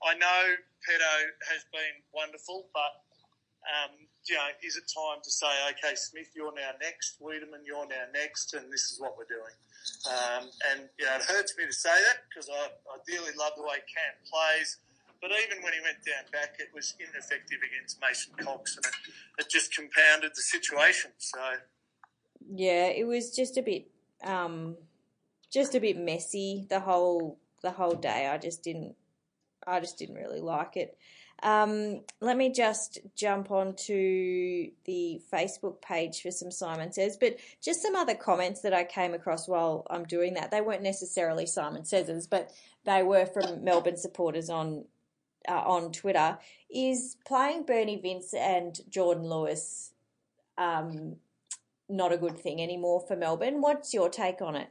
I 0.00 0.16
know 0.16 0.56
Pedo 0.80 1.14
has 1.52 1.62
been 1.70 2.00
wonderful, 2.12 2.72
but 2.72 3.04
um, 3.68 3.94
you 4.26 4.34
know, 4.34 4.48
is 4.64 4.76
it 4.76 4.88
time 4.88 5.20
to 5.22 5.30
say, 5.30 5.50
okay, 5.76 5.94
Smith, 5.94 6.32
you're 6.34 6.54
now 6.54 6.72
next, 6.80 7.20
Weideman, 7.20 7.66
you're 7.66 7.86
now 7.86 8.08
next, 8.12 8.54
and 8.54 8.72
this 8.72 8.90
is 8.90 8.98
what 8.98 9.14
we're 9.18 9.28
doing? 9.28 9.54
Um, 10.08 10.48
and 10.72 10.88
you 10.98 11.04
know, 11.04 11.16
it 11.16 11.22
hurts 11.28 11.54
me 11.58 11.66
to 11.66 11.72
say 11.72 11.92
that 11.92 12.24
because 12.28 12.48
I, 12.48 12.72
I 12.90 12.96
dearly 13.06 13.36
love 13.38 13.52
the 13.56 13.62
way 13.62 13.78
Cam 13.86 14.14
plays. 14.24 14.78
But 15.20 15.30
even 15.30 15.62
when 15.62 15.72
he 15.72 15.80
went 15.84 16.02
down 16.02 16.26
back, 16.32 16.56
it 16.58 16.74
was 16.74 16.94
ineffective 16.98 17.58
against 17.62 18.00
Mason 18.00 18.32
Cox, 18.42 18.76
and 18.76 18.86
it, 18.86 19.44
it 19.44 19.50
just 19.50 19.74
compounded 19.74 20.32
the 20.34 20.42
situation. 20.42 21.12
So 21.18 21.38
Yeah, 22.48 22.86
it 22.86 23.06
was 23.06 23.34
just 23.34 23.56
a 23.56 23.62
bit 23.62 23.86
um, 24.24 24.76
just 25.52 25.74
a 25.74 25.80
bit 25.80 25.98
messy 25.98 26.66
the 26.68 26.80
whole 26.80 27.38
the 27.62 27.70
whole 27.70 27.94
day. 27.94 28.28
I 28.28 28.38
just 28.38 28.62
didn't 28.62 28.94
I 29.66 29.80
just 29.80 29.98
didn't 29.98 30.16
really 30.16 30.40
like 30.40 30.76
it. 30.76 30.96
Um, 31.42 32.02
let 32.20 32.36
me 32.36 32.52
just 32.52 33.00
jump 33.16 33.50
onto 33.50 34.70
the 34.84 35.20
Facebook 35.32 35.82
page 35.82 36.22
for 36.22 36.30
some 36.30 36.52
Simon 36.52 36.92
Says, 36.92 37.16
but 37.16 37.36
just 37.60 37.82
some 37.82 37.96
other 37.96 38.14
comments 38.14 38.60
that 38.60 38.72
I 38.72 38.84
came 38.84 39.12
across 39.12 39.48
while 39.48 39.84
I'm 39.90 40.04
doing 40.04 40.34
that. 40.34 40.52
They 40.52 40.60
weren't 40.60 40.82
necessarily 40.82 41.46
Simon 41.46 41.84
Says, 41.84 42.28
but 42.28 42.52
they 42.84 43.02
were 43.02 43.26
from 43.26 43.64
Melbourne 43.64 43.96
supporters 43.96 44.50
on 44.50 44.84
uh, 45.48 45.62
on 45.64 45.90
Twitter. 45.92 46.38
Is 46.70 47.16
playing 47.26 47.64
Bernie 47.64 48.00
Vince 48.00 48.34
and 48.34 48.78
Jordan 48.88 49.24
Lewis 49.24 49.92
um, 50.56 51.16
not 51.88 52.12
a 52.12 52.18
good 52.18 52.38
thing 52.38 52.62
anymore 52.62 53.04
for 53.06 53.16
Melbourne? 53.16 53.60
What's 53.60 53.92
your 53.92 54.08
take 54.08 54.40
on 54.40 54.56
it? 54.56 54.68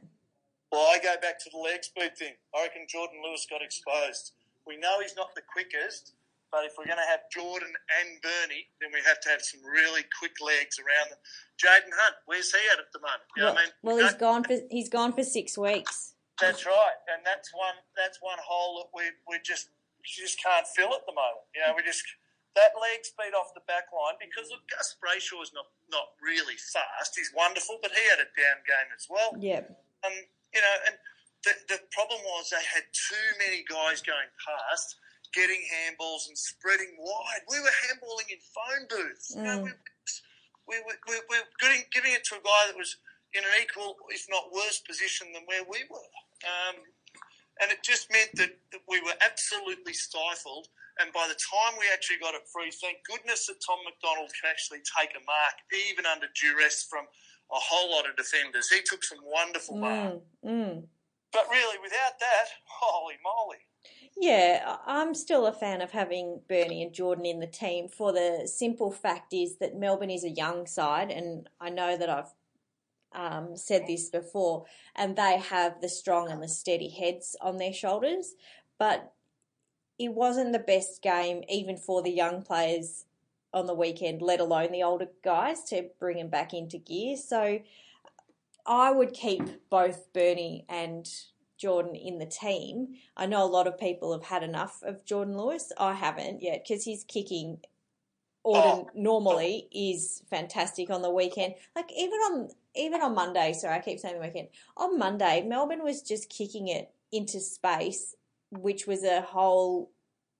Well, 0.72 0.88
I 0.88 0.96
go 0.98 1.14
back 1.20 1.38
to 1.44 1.50
the 1.52 1.60
leg 1.60 1.84
speed 1.84 2.16
thing. 2.16 2.32
I 2.56 2.64
reckon 2.64 2.88
Jordan 2.88 3.20
Lewis 3.20 3.44
got 3.44 3.60
exposed. 3.60 4.32
We 4.66 4.80
know 4.80 5.04
he's 5.04 5.14
not 5.14 5.36
the 5.36 5.44
quickest, 5.44 6.16
but 6.48 6.64
if 6.64 6.80
we're 6.80 6.88
going 6.88 7.00
to 7.00 7.12
have 7.12 7.28
Jordan 7.28 7.68
and 7.68 8.16
Bernie, 8.24 8.72
then 8.80 8.88
we 8.88 9.04
have 9.04 9.20
to 9.24 9.28
have 9.28 9.44
some 9.44 9.60
really 9.60 10.00
quick 10.16 10.40
legs 10.40 10.80
around 10.80 11.12
them. 11.12 11.20
Jayden 11.60 11.92
Hunt, 11.92 12.16
where's 12.24 12.48
he 12.48 12.60
at 12.72 12.80
at 12.80 12.88
the 12.96 13.04
moment? 13.04 13.28
You 13.36 13.44
well, 13.44 13.52
I 13.52 13.60
mean? 13.60 13.72
well 13.84 13.98
he's 14.00 14.16
gone 14.16 14.42
for 14.48 14.56
he's 14.72 14.88
gone 14.88 15.12
for 15.12 15.22
six 15.24 15.60
weeks. 15.60 16.16
That's 16.40 16.64
right, 16.64 16.98
and 17.12 17.20
that's 17.22 17.52
one 17.52 17.76
that's 17.92 18.18
one 18.24 18.40
hole 18.40 18.80
that 18.80 18.90
we 18.96 19.12
we 19.28 19.44
just 19.44 19.68
just 20.00 20.40
can't 20.40 20.66
fill 20.66 20.96
at 20.96 21.04
the 21.04 21.12
moment. 21.12 21.44
You 21.52 21.68
know, 21.68 21.76
we 21.76 21.84
just 21.84 22.00
that 22.56 22.72
leg 22.76 23.04
speed 23.04 23.36
off 23.36 23.52
the 23.52 23.64
back 23.68 23.92
line 23.92 24.16
because 24.20 24.48
look, 24.48 24.64
Gus 24.72 24.96
Brayshaw 25.00 25.44
is 25.44 25.52
not 25.52 25.68
not 25.92 26.16
really 26.20 26.56
fast. 26.56 27.12
He's 27.12 27.32
wonderful, 27.36 27.76
but 27.80 27.92
he 27.92 28.02
had 28.08 28.24
a 28.24 28.28
down 28.32 28.60
game 28.64 28.88
as 28.92 29.04
well. 29.08 29.36
Yeah. 29.36 29.68
Um, 30.04 30.16
you 30.54 30.60
know, 30.60 30.76
and 30.86 30.96
the 31.44 31.52
the 31.68 31.78
problem 31.90 32.20
was 32.22 32.50
they 32.50 32.62
had 32.62 32.86
too 32.92 33.28
many 33.40 33.64
guys 33.66 34.00
going 34.00 34.30
past 34.38 34.96
getting 35.32 35.64
handballs 35.64 36.28
and 36.28 36.36
spreading 36.36 36.92
wide. 37.00 37.42
We 37.48 37.58
were 37.60 37.76
handballing 37.88 38.28
in 38.28 38.40
phone 38.52 38.84
booths. 38.88 39.32
Mm. 39.32 39.36
You 39.36 39.42
know, 39.42 39.58
mm. 39.64 39.64
we, 39.64 39.72
we, 40.68 40.76
we, 40.86 40.94
we, 41.08 41.14
we 41.28 41.36
were 41.40 41.52
giving, 41.58 41.82
giving 41.92 42.12
it 42.12 42.24
to 42.30 42.36
a 42.36 42.44
guy 42.44 42.62
that 42.68 42.76
was 42.76 42.96
in 43.32 43.42
an 43.42 43.54
equal, 43.60 43.96
if 44.12 44.28
not 44.28 44.52
worse, 44.52 44.84
position 44.84 45.32
than 45.32 45.48
where 45.48 45.64
we 45.64 45.88
were. 45.88 46.12
Um, 46.44 46.84
and 47.60 47.72
it 47.72 47.80
just 47.80 48.12
meant 48.12 48.32
that, 48.36 48.52
that 48.72 48.84
we 48.88 49.00
were 49.00 49.16
absolutely 49.24 49.92
stifled. 49.92 50.68
And 51.00 51.08
by 51.16 51.24
the 51.24 51.38
time 51.40 51.80
we 51.80 51.88
actually 51.88 52.20
got 52.20 52.36
it 52.36 52.44
free, 52.52 52.68
thank 52.68 53.00
goodness 53.08 53.48
that 53.48 53.56
Tom 53.64 53.80
McDonald 53.88 54.28
could 54.36 54.48
actually 54.52 54.84
take 54.84 55.16
a 55.16 55.24
mark, 55.24 55.56
even 55.72 56.04
under 56.04 56.28
duress 56.36 56.84
from 56.84 57.08
a 57.52 57.58
whole 57.58 57.90
lot 57.90 58.08
of 58.08 58.16
defenders. 58.16 58.68
He 58.70 58.80
took 58.82 59.04
some 59.04 59.18
wonderful 59.24 59.76
mm. 59.76 60.20
Mm. 60.44 60.84
But 61.32 61.46
really, 61.50 61.78
without 61.82 62.18
that, 62.20 62.44
holy 62.64 63.14
moly. 63.24 63.58
Yeah, 64.16 64.76
I'm 64.86 65.14
still 65.14 65.46
a 65.46 65.52
fan 65.52 65.80
of 65.80 65.90
having 65.90 66.40
Bernie 66.48 66.82
and 66.82 66.92
Jordan 66.92 67.24
in 67.24 67.40
the 67.40 67.46
team 67.46 67.88
for 67.88 68.12
the 68.12 68.46
simple 68.46 68.92
fact 68.92 69.32
is 69.32 69.56
that 69.58 69.76
Melbourne 69.76 70.10
is 70.10 70.24
a 70.24 70.30
young 70.30 70.66
side, 70.66 71.10
and 71.10 71.48
I 71.60 71.70
know 71.70 71.96
that 71.96 72.10
I've 72.10 72.32
um, 73.14 73.56
said 73.56 73.86
this 73.86 74.10
before, 74.10 74.66
and 74.94 75.16
they 75.16 75.38
have 75.38 75.80
the 75.80 75.88
strong 75.88 76.30
and 76.30 76.42
the 76.42 76.48
steady 76.48 76.90
heads 76.90 77.36
on 77.40 77.56
their 77.56 77.72
shoulders. 77.72 78.34
But 78.78 79.12
it 79.98 80.12
wasn't 80.12 80.52
the 80.52 80.58
best 80.58 81.02
game, 81.02 81.42
even 81.48 81.76
for 81.76 82.02
the 82.02 82.10
young 82.10 82.42
players 82.42 83.04
on 83.52 83.66
the 83.66 83.74
weekend, 83.74 84.22
let 84.22 84.40
alone 84.40 84.72
the 84.72 84.82
older 84.82 85.08
guys, 85.22 85.62
to 85.64 85.88
bring 85.98 86.16
them 86.16 86.28
back 86.28 86.54
into 86.54 86.78
gear. 86.78 87.16
So 87.16 87.60
I 88.66 88.92
would 88.92 89.12
keep 89.12 89.68
both 89.70 90.12
Bernie 90.12 90.64
and 90.68 91.08
Jordan 91.58 91.94
in 91.94 92.18
the 92.18 92.26
team. 92.26 92.94
I 93.16 93.26
know 93.26 93.44
a 93.44 93.46
lot 93.46 93.66
of 93.66 93.78
people 93.78 94.12
have 94.12 94.24
had 94.24 94.42
enough 94.42 94.82
of 94.82 95.04
Jordan 95.04 95.36
Lewis. 95.36 95.72
I 95.78 95.94
haven't 95.94 96.42
yet 96.42 96.64
because 96.66 96.84
his 96.84 97.04
kicking 97.04 97.58
Auden 98.44 98.86
oh. 98.86 98.90
normally 98.94 99.68
is 99.72 100.24
fantastic 100.28 100.90
on 100.90 101.02
the 101.02 101.10
weekend. 101.10 101.54
Like 101.76 101.90
even 101.96 102.18
on 102.18 102.48
even 102.74 103.00
on 103.00 103.14
Monday, 103.14 103.52
sorry, 103.52 103.76
I 103.76 103.80
keep 103.80 104.00
saying 104.00 104.16
the 104.16 104.26
weekend. 104.26 104.48
On 104.76 104.98
Monday, 104.98 105.44
Melbourne 105.46 105.84
was 105.84 106.02
just 106.02 106.28
kicking 106.28 106.68
it 106.68 106.90
into 107.12 107.38
space, 107.38 108.16
which 108.50 108.86
was 108.86 109.04
a 109.04 109.20
whole 109.20 109.90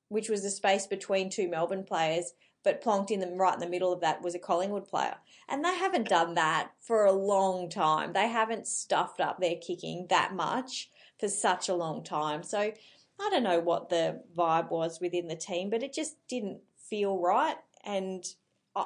which 0.08 0.28
was 0.28 0.42
the 0.42 0.50
space 0.50 0.86
between 0.86 1.30
two 1.30 1.48
Melbourne 1.48 1.84
players, 1.84 2.34
but 2.64 2.82
plonked 2.82 3.10
in 3.10 3.20
them 3.20 3.36
right 3.36 3.54
in 3.54 3.60
the 3.60 3.68
middle 3.68 3.92
of 3.92 4.00
that 4.00 4.22
was 4.22 4.34
a 4.34 4.38
Collingwood 4.38 4.88
player. 4.88 5.16
And 5.48 5.64
they 5.64 5.74
haven't 5.74 6.08
done 6.08 6.34
that 6.34 6.70
for 6.80 7.04
a 7.04 7.12
long 7.12 7.68
time. 7.68 8.12
They 8.12 8.28
haven't 8.28 8.66
stuffed 8.66 9.20
up 9.20 9.40
their 9.40 9.56
kicking 9.56 10.06
that 10.10 10.34
much 10.34 10.90
for 11.18 11.28
such 11.28 11.68
a 11.68 11.74
long 11.74 12.02
time. 12.04 12.42
So 12.42 12.58
I 12.58 13.30
don't 13.30 13.42
know 13.42 13.60
what 13.60 13.88
the 13.88 14.22
vibe 14.36 14.70
was 14.70 15.00
within 15.00 15.28
the 15.28 15.36
team, 15.36 15.70
but 15.70 15.82
it 15.82 15.92
just 15.92 16.16
didn't 16.28 16.60
feel 16.76 17.18
right. 17.18 17.56
And 17.84 18.24
uh, 18.74 18.84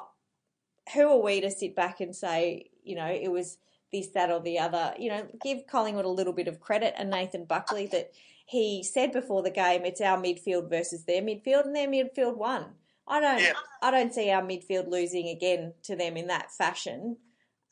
who 0.93 1.09
are 1.09 1.21
we 1.21 1.41
to 1.41 1.51
sit 1.51 1.75
back 1.75 1.99
and 1.99 2.15
say, 2.15 2.71
you 2.83 2.95
know, 2.95 3.07
it 3.07 3.31
was 3.31 3.57
this, 3.91 4.07
that, 4.09 4.31
or 4.31 4.39
the 4.39 4.59
other? 4.59 4.93
You 4.97 5.09
know, 5.09 5.27
give 5.43 5.67
Collingwood 5.67 6.05
a 6.05 6.09
little 6.09 6.33
bit 6.33 6.47
of 6.47 6.59
credit 6.59 6.93
and 6.97 7.09
Nathan 7.09 7.45
Buckley 7.45 7.87
that 7.87 8.11
he 8.47 8.81
said 8.81 9.11
before 9.11 9.43
the 9.43 9.51
game, 9.51 9.83
it's 9.83 9.99
our 9.99 10.17
midfield 10.17 10.69
versus 10.69 11.03
their 11.03 11.21
midfield, 11.21 11.65
and 11.65 11.75
their 11.75 11.87
midfield 11.87 12.37
won. 12.37 12.75
I 13.07 13.19
don't, 13.19 13.41
yeah. 13.41 13.53
I 13.81 13.91
don't 13.91 14.13
see 14.13 14.29
our 14.29 14.41
midfield 14.41 14.89
losing 14.89 15.29
again 15.29 15.73
to 15.83 15.95
them 15.95 16.17
in 16.17 16.27
that 16.27 16.51
fashion 16.51 17.17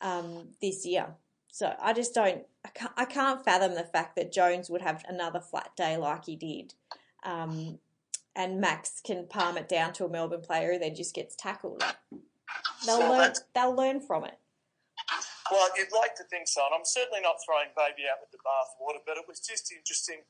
um, 0.01 0.49
this 0.61 0.85
year. 0.85 1.07
So 1.51 1.73
I 1.81 1.93
just 1.93 2.13
don't, 2.13 2.43
I 2.63 2.69
can't, 2.69 2.93
I 2.97 3.05
can't, 3.05 3.43
fathom 3.43 3.75
the 3.75 3.83
fact 3.83 4.15
that 4.15 4.31
Jones 4.31 4.69
would 4.69 4.81
have 4.81 5.03
another 5.07 5.39
flat 5.39 5.71
day 5.75 5.97
like 5.97 6.25
he 6.25 6.35
did. 6.35 6.73
Um, 7.23 7.79
and 8.35 8.59
Max 8.59 9.01
can 9.03 9.27
palm 9.27 9.57
it 9.57 9.69
down 9.69 9.93
to 9.93 10.05
a 10.05 10.09
Melbourne 10.09 10.41
player 10.41 10.73
who 10.73 10.79
then 10.79 10.95
just 10.95 11.15
gets 11.15 11.35
tackled. 11.35 11.83
They'll 12.85 12.99
so 12.99 13.09
learn. 13.09 13.33
They'll 13.53 13.75
learn 13.75 14.01
from 14.01 14.25
it. 14.25 14.37
Well, 15.51 15.69
you'd 15.77 15.93
like 15.93 16.15
to 16.15 16.23
think 16.29 16.47
so, 16.47 16.61
and 16.65 16.73
I'm 16.75 16.85
certainly 16.85 17.21
not 17.21 17.35
throwing 17.45 17.69
baby 17.77 18.09
out 18.09 18.17
with 18.19 18.31
the 18.31 18.41
bathwater, 18.43 18.99
but 19.05 19.17
it 19.17 19.25
was 19.27 19.39
just 19.39 19.71
interesting. 19.71 20.21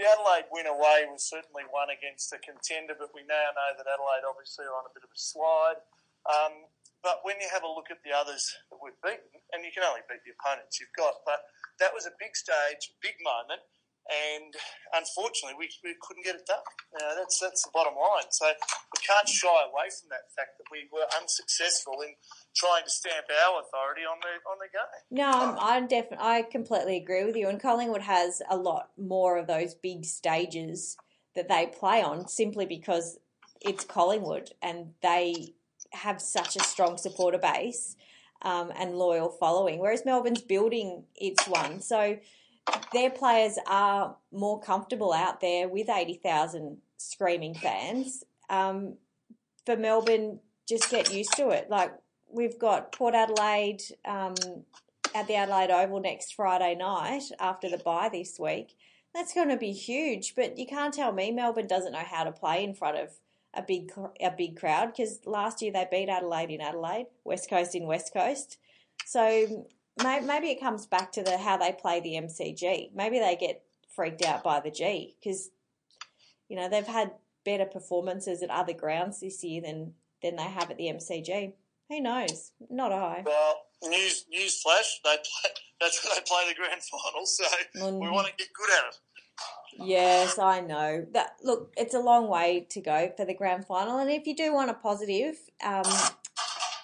The 0.00 0.08
Adelaide 0.08 0.48
win 0.48 0.64
away 0.64 1.04
was 1.08 1.28
certainly 1.28 1.68
one 1.68 1.92
against 1.92 2.32
a 2.32 2.40
contender, 2.40 2.96
but 2.96 3.12
we 3.12 3.28
now 3.28 3.52
know 3.52 3.70
that 3.76 3.84
Adelaide 3.84 4.24
obviously 4.24 4.64
are 4.64 4.76
on 4.76 4.88
a 4.88 4.94
bit 4.96 5.04
of 5.04 5.12
a 5.12 5.20
slide. 5.20 5.80
Um, 6.24 6.70
but 7.04 7.20
when 7.26 7.36
you 7.42 7.50
have 7.50 7.66
a 7.66 7.68
look 7.68 7.90
at 7.90 8.00
the 8.06 8.14
others 8.14 8.46
that 8.70 8.78
we've 8.80 8.96
beaten, 9.04 9.42
and 9.52 9.66
you 9.66 9.74
can 9.74 9.84
only 9.84 10.06
beat 10.08 10.24
the 10.24 10.32
opponents 10.38 10.78
you've 10.78 10.94
got, 10.96 11.20
but 11.26 11.44
that 11.82 11.92
was 11.92 12.06
a 12.06 12.14
big 12.16 12.32
stage, 12.38 12.94
big 13.02 13.18
moment, 13.20 13.60
and 14.10 14.54
unfortunately 14.94 15.54
we, 15.58 15.70
we 15.84 15.94
couldn't 16.02 16.24
get 16.24 16.34
it 16.34 16.46
done. 16.46 16.58
Know, 17.00 17.14
that's 17.16 17.38
that's 17.38 17.62
the 17.62 17.70
bottom 17.72 17.94
line. 17.94 18.28
So 18.30 18.46
we 18.46 18.98
can't 19.06 19.28
shy 19.28 19.48
away 19.48 19.88
from 19.94 20.10
that 20.10 20.30
fact 20.36 20.58
that 20.58 20.66
we 20.70 20.88
were 20.92 21.06
unsuccessful 21.20 22.00
in 22.02 22.14
trying 22.56 22.84
to 22.84 22.90
stamp 22.90 23.26
our 23.30 23.62
authority 23.62 24.02
on 24.02 24.18
the 24.20 24.34
on 24.50 24.58
the 24.58 24.70
game. 24.70 25.02
No, 25.10 25.56
I'm, 25.58 25.86
definitely 25.86 26.26
I 26.26 26.42
completely 26.42 26.96
agree 26.96 27.24
with 27.24 27.36
you. 27.36 27.48
And 27.48 27.60
Collingwood 27.60 28.02
has 28.02 28.42
a 28.50 28.56
lot 28.56 28.90
more 28.98 29.38
of 29.38 29.46
those 29.46 29.74
big 29.74 30.04
stages 30.04 30.96
that 31.34 31.48
they 31.48 31.66
play 31.66 32.02
on 32.02 32.28
simply 32.28 32.66
because 32.66 33.18
it's 33.60 33.84
Collingwood 33.84 34.50
and 34.60 34.92
they 35.02 35.54
have 35.92 36.20
such 36.20 36.56
a 36.56 36.60
strong 36.60 36.96
supporter 36.98 37.38
base 37.38 37.96
um, 38.42 38.72
and 38.76 38.96
loyal 38.96 39.28
following, 39.28 39.78
whereas 39.78 40.04
Melbourne's 40.04 40.42
building 40.42 41.04
its 41.14 41.46
one. 41.46 41.80
So 41.80 42.18
their 42.92 43.10
players 43.10 43.58
are 43.66 44.16
more 44.30 44.60
comfortable 44.60 45.12
out 45.12 45.40
there 45.40 45.68
with 45.68 45.88
80,000 45.88 46.78
screaming 46.98 47.54
fans. 47.54 48.24
Um, 48.48 48.96
for 49.64 49.76
Melbourne, 49.76 50.40
just 50.68 50.90
get 50.90 51.12
used 51.12 51.32
to 51.36 51.50
it. 51.50 51.68
Like 51.70 51.92
we've 52.30 52.58
got 52.58 52.92
Port 52.92 53.14
Adelaide 53.14 53.82
um, 54.04 54.34
at 55.14 55.26
the 55.26 55.34
Adelaide 55.34 55.70
Oval 55.70 56.00
next 56.00 56.34
Friday 56.34 56.74
night 56.74 57.24
after 57.38 57.68
the 57.68 57.78
bye 57.78 58.08
this 58.12 58.38
week. 58.38 58.74
That's 59.14 59.34
going 59.34 59.50
to 59.50 59.58
be 59.58 59.72
huge, 59.72 60.34
but 60.34 60.56
you 60.56 60.66
can't 60.66 60.94
tell 60.94 61.12
me 61.12 61.30
Melbourne 61.30 61.66
doesn't 61.66 61.92
know 61.92 62.04
how 62.04 62.24
to 62.24 62.32
play 62.32 62.64
in 62.64 62.74
front 62.74 62.96
of 62.96 63.10
a 63.54 63.62
big 63.62 63.92
a 64.20 64.30
big 64.30 64.58
crowd 64.58 64.86
because 64.86 65.20
last 65.26 65.60
year 65.60 65.72
they 65.72 65.86
beat 65.90 66.08
Adelaide 66.08 66.50
in 66.50 66.62
Adelaide, 66.62 67.06
West 67.24 67.50
Coast 67.50 67.74
in 67.74 67.86
West 67.86 68.12
Coast. 68.14 68.56
So 69.04 69.66
maybe 70.00 70.50
it 70.50 70.60
comes 70.60 70.86
back 70.86 71.12
to 71.12 71.22
the 71.22 71.38
how 71.38 71.56
they 71.56 71.72
play 71.72 72.00
the 72.00 72.14
MCG. 72.14 72.94
Maybe 72.94 73.18
they 73.18 73.36
get 73.36 73.62
freaked 73.94 74.22
out 74.22 74.42
by 74.42 74.60
the 74.60 74.70
G 74.70 75.16
because 75.20 75.50
you 76.48 76.56
know 76.56 76.68
they've 76.68 76.86
had 76.86 77.12
better 77.44 77.66
performances 77.66 78.42
at 78.42 78.50
other 78.50 78.72
grounds 78.72 79.20
this 79.20 79.42
year 79.44 79.60
than 79.62 79.94
than 80.22 80.36
they 80.36 80.42
have 80.44 80.70
at 80.70 80.76
the 80.76 80.84
MCG. 80.84 81.52
Who 81.88 82.00
knows? 82.00 82.52
Not 82.70 82.92
I. 82.92 83.22
Well, 83.26 83.62
news 83.84 84.24
news 84.30 84.60
flash. 84.62 85.00
They 85.04 85.16
play. 85.16 85.50
That's 85.80 86.04
where 86.04 86.14
they 86.14 86.22
play 86.22 86.44
the 86.48 86.54
grand 86.54 86.80
final. 86.82 87.26
So 87.26 87.44
mm. 87.76 88.00
we 88.00 88.08
want 88.08 88.28
to 88.28 88.32
get 88.36 88.48
good 88.52 88.70
at 88.70 88.94
it. 88.94 88.98
Yes, 89.78 90.38
I 90.38 90.60
know. 90.60 91.06
That 91.12 91.36
look, 91.42 91.72
it's 91.76 91.94
a 91.94 91.98
long 91.98 92.28
way 92.28 92.66
to 92.70 92.80
go 92.80 93.12
for 93.16 93.24
the 93.24 93.34
grand 93.34 93.66
final, 93.66 93.98
and 93.98 94.10
if 94.10 94.26
you 94.26 94.36
do 94.36 94.52
want 94.52 94.70
a 94.70 94.74
positive, 94.74 95.36
um, 95.64 95.82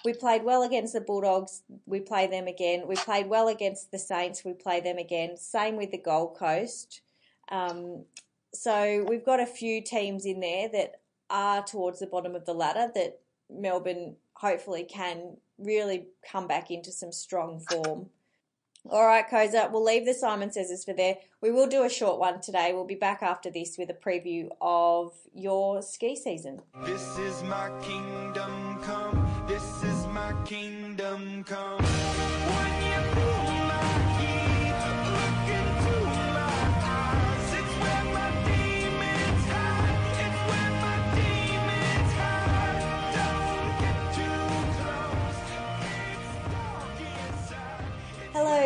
We 0.05 0.13
played 0.13 0.43
well 0.43 0.63
against 0.63 0.93
the 0.93 1.01
Bulldogs. 1.01 1.63
We 1.85 1.99
play 1.99 2.27
them 2.27 2.47
again. 2.47 2.87
We 2.87 2.95
played 2.95 3.27
well 3.27 3.47
against 3.47 3.91
the 3.91 3.99
Saints. 3.99 4.43
We 4.45 4.53
play 4.53 4.79
them 4.79 4.97
again. 4.97 5.37
Same 5.37 5.75
with 5.75 5.91
the 5.91 5.97
Gold 5.97 6.37
Coast. 6.37 7.01
Um, 7.51 8.05
so 8.53 9.05
we've 9.07 9.25
got 9.25 9.39
a 9.39 9.45
few 9.45 9.81
teams 9.81 10.25
in 10.25 10.39
there 10.39 10.69
that 10.69 11.01
are 11.29 11.63
towards 11.63 11.99
the 11.99 12.07
bottom 12.07 12.35
of 12.35 12.45
the 12.45 12.53
ladder 12.53 12.91
that 12.95 13.19
Melbourne 13.49 14.15
hopefully 14.33 14.83
can 14.83 15.37
really 15.57 16.07
come 16.29 16.47
back 16.47 16.71
into 16.71 16.91
some 16.91 17.11
strong 17.11 17.59
form. 17.59 18.07
All 18.89 19.05
right, 19.05 19.27
Koza, 19.29 19.69
we'll 19.71 19.83
leave 19.83 20.05
the 20.05 20.13
Simon 20.13 20.51
Says 20.51 20.83
for 20.85 20.93
there. 20.93 21.17
We 21.41 21.51
will 21.51 21.67
do 21.67 21.83
a 21.83 21.89
short 21.89 22.17
one 22.17 22.39
today. 22.39 22.71
We'll 22.73 22.85
be 22.85 22.95
back 22.95 23.21
after 23.21 23.51
this 23.51 23.77
with 23.77 23.89
a 23.89 23.93
preview 23.93 24.47
of 24.61 25.13
your 25.33 25.81
ski 25.81 26.15
season. 26.15 26.61
This 26.85 27.17
is 27.19 27.43
my 27.43 27.69
kingdom 27.81 28.81
come. 28.81 29.18
Kingdom 30.45 31.43
come. 31.43 32.18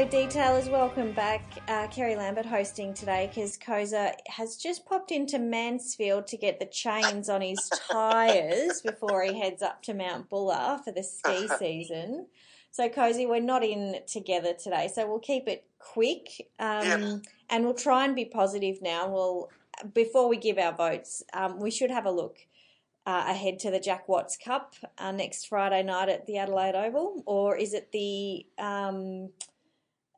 Hello, 0.03 0.27
detailers. 0.27 0.69
Welcome 0.69 1.13
back. 1.13 1.43
Uh, 1.69 1.87
Kerry 1.87 2.17
Lambert 2.17 2.45
hosting 2.45 2.93
today 2.93 3.31
because 3.33 3.57
Koza 3.57 4.11
has 4.27 4.57
just 4.57 4.85
popped 4.85 5.11
into 5.11 5.39
Mansfield 5.39 6.27
to 6.27 6.35
get 6.35 6.59
the 6.59 6.65
chains 6.65 7.29
on 7.29 7.39
his 7.39 7.69
tyres 7.89 8.81
before 8.81 9.23
he 9.23 9.39
heads 9.39 9.61
up 9.61 9.81
to 9.83 9.93
Mount 9.93 10.29
Buller 10.29 10.77
for 10.83 10.91
the 10.91 11.03
ski 11.03 11.47
season. 11.57 12.27
So, 12.69 12.89
Cozy, 12.89 13.25
we're 13.25 13.39
not 13.39 13.63
in 13.63 14.01
together 14.05 14.53
today, 14.53 14.91
so 14.93 15.07
we'll 15.07 15.19
keep 15.19 15.47
it 15.47 15.63
quick 15.79 16.49
um, 16.59 17.21
and 17.49 17.63
we'll 17.63 17.73
try 17.73 18.03
and 18.03 18.13
be 18.13 18.25
positive 18.25 18.81
now. 18.81 19.07
We'll 19.07 19.49
before 19.93 20.27
we 20.27 20.35
give 20.35 20.57
our 20.57 20.73
votes, 20.73 21.23
um, 21.33 21.61
we 21.61 21.71
should 21.71 21.91
have 21.91 22.05
a 22.05 22.11
look 22.11 22.39
uh, 23.05 23.23
ahead 23.29 23.57
to 23.59 23.71
the 23.71 23.79
Jack 23.79 24.09
Watts 24.09 24.35
Cup 24.35 24.75
uh, 24.97 25.13
next 25.13 25.45
Friday 25.45 25.81
night 25.81 26.09
at 26.09 26.25
the 26.25 26.39
Adelaide 26.39 26.75
Oval, 26.75 27.23
or 27.25 27.55
is 27.55 27.73
it 27.73 27.93
the 27.93 28.45
um, 28.59 29.29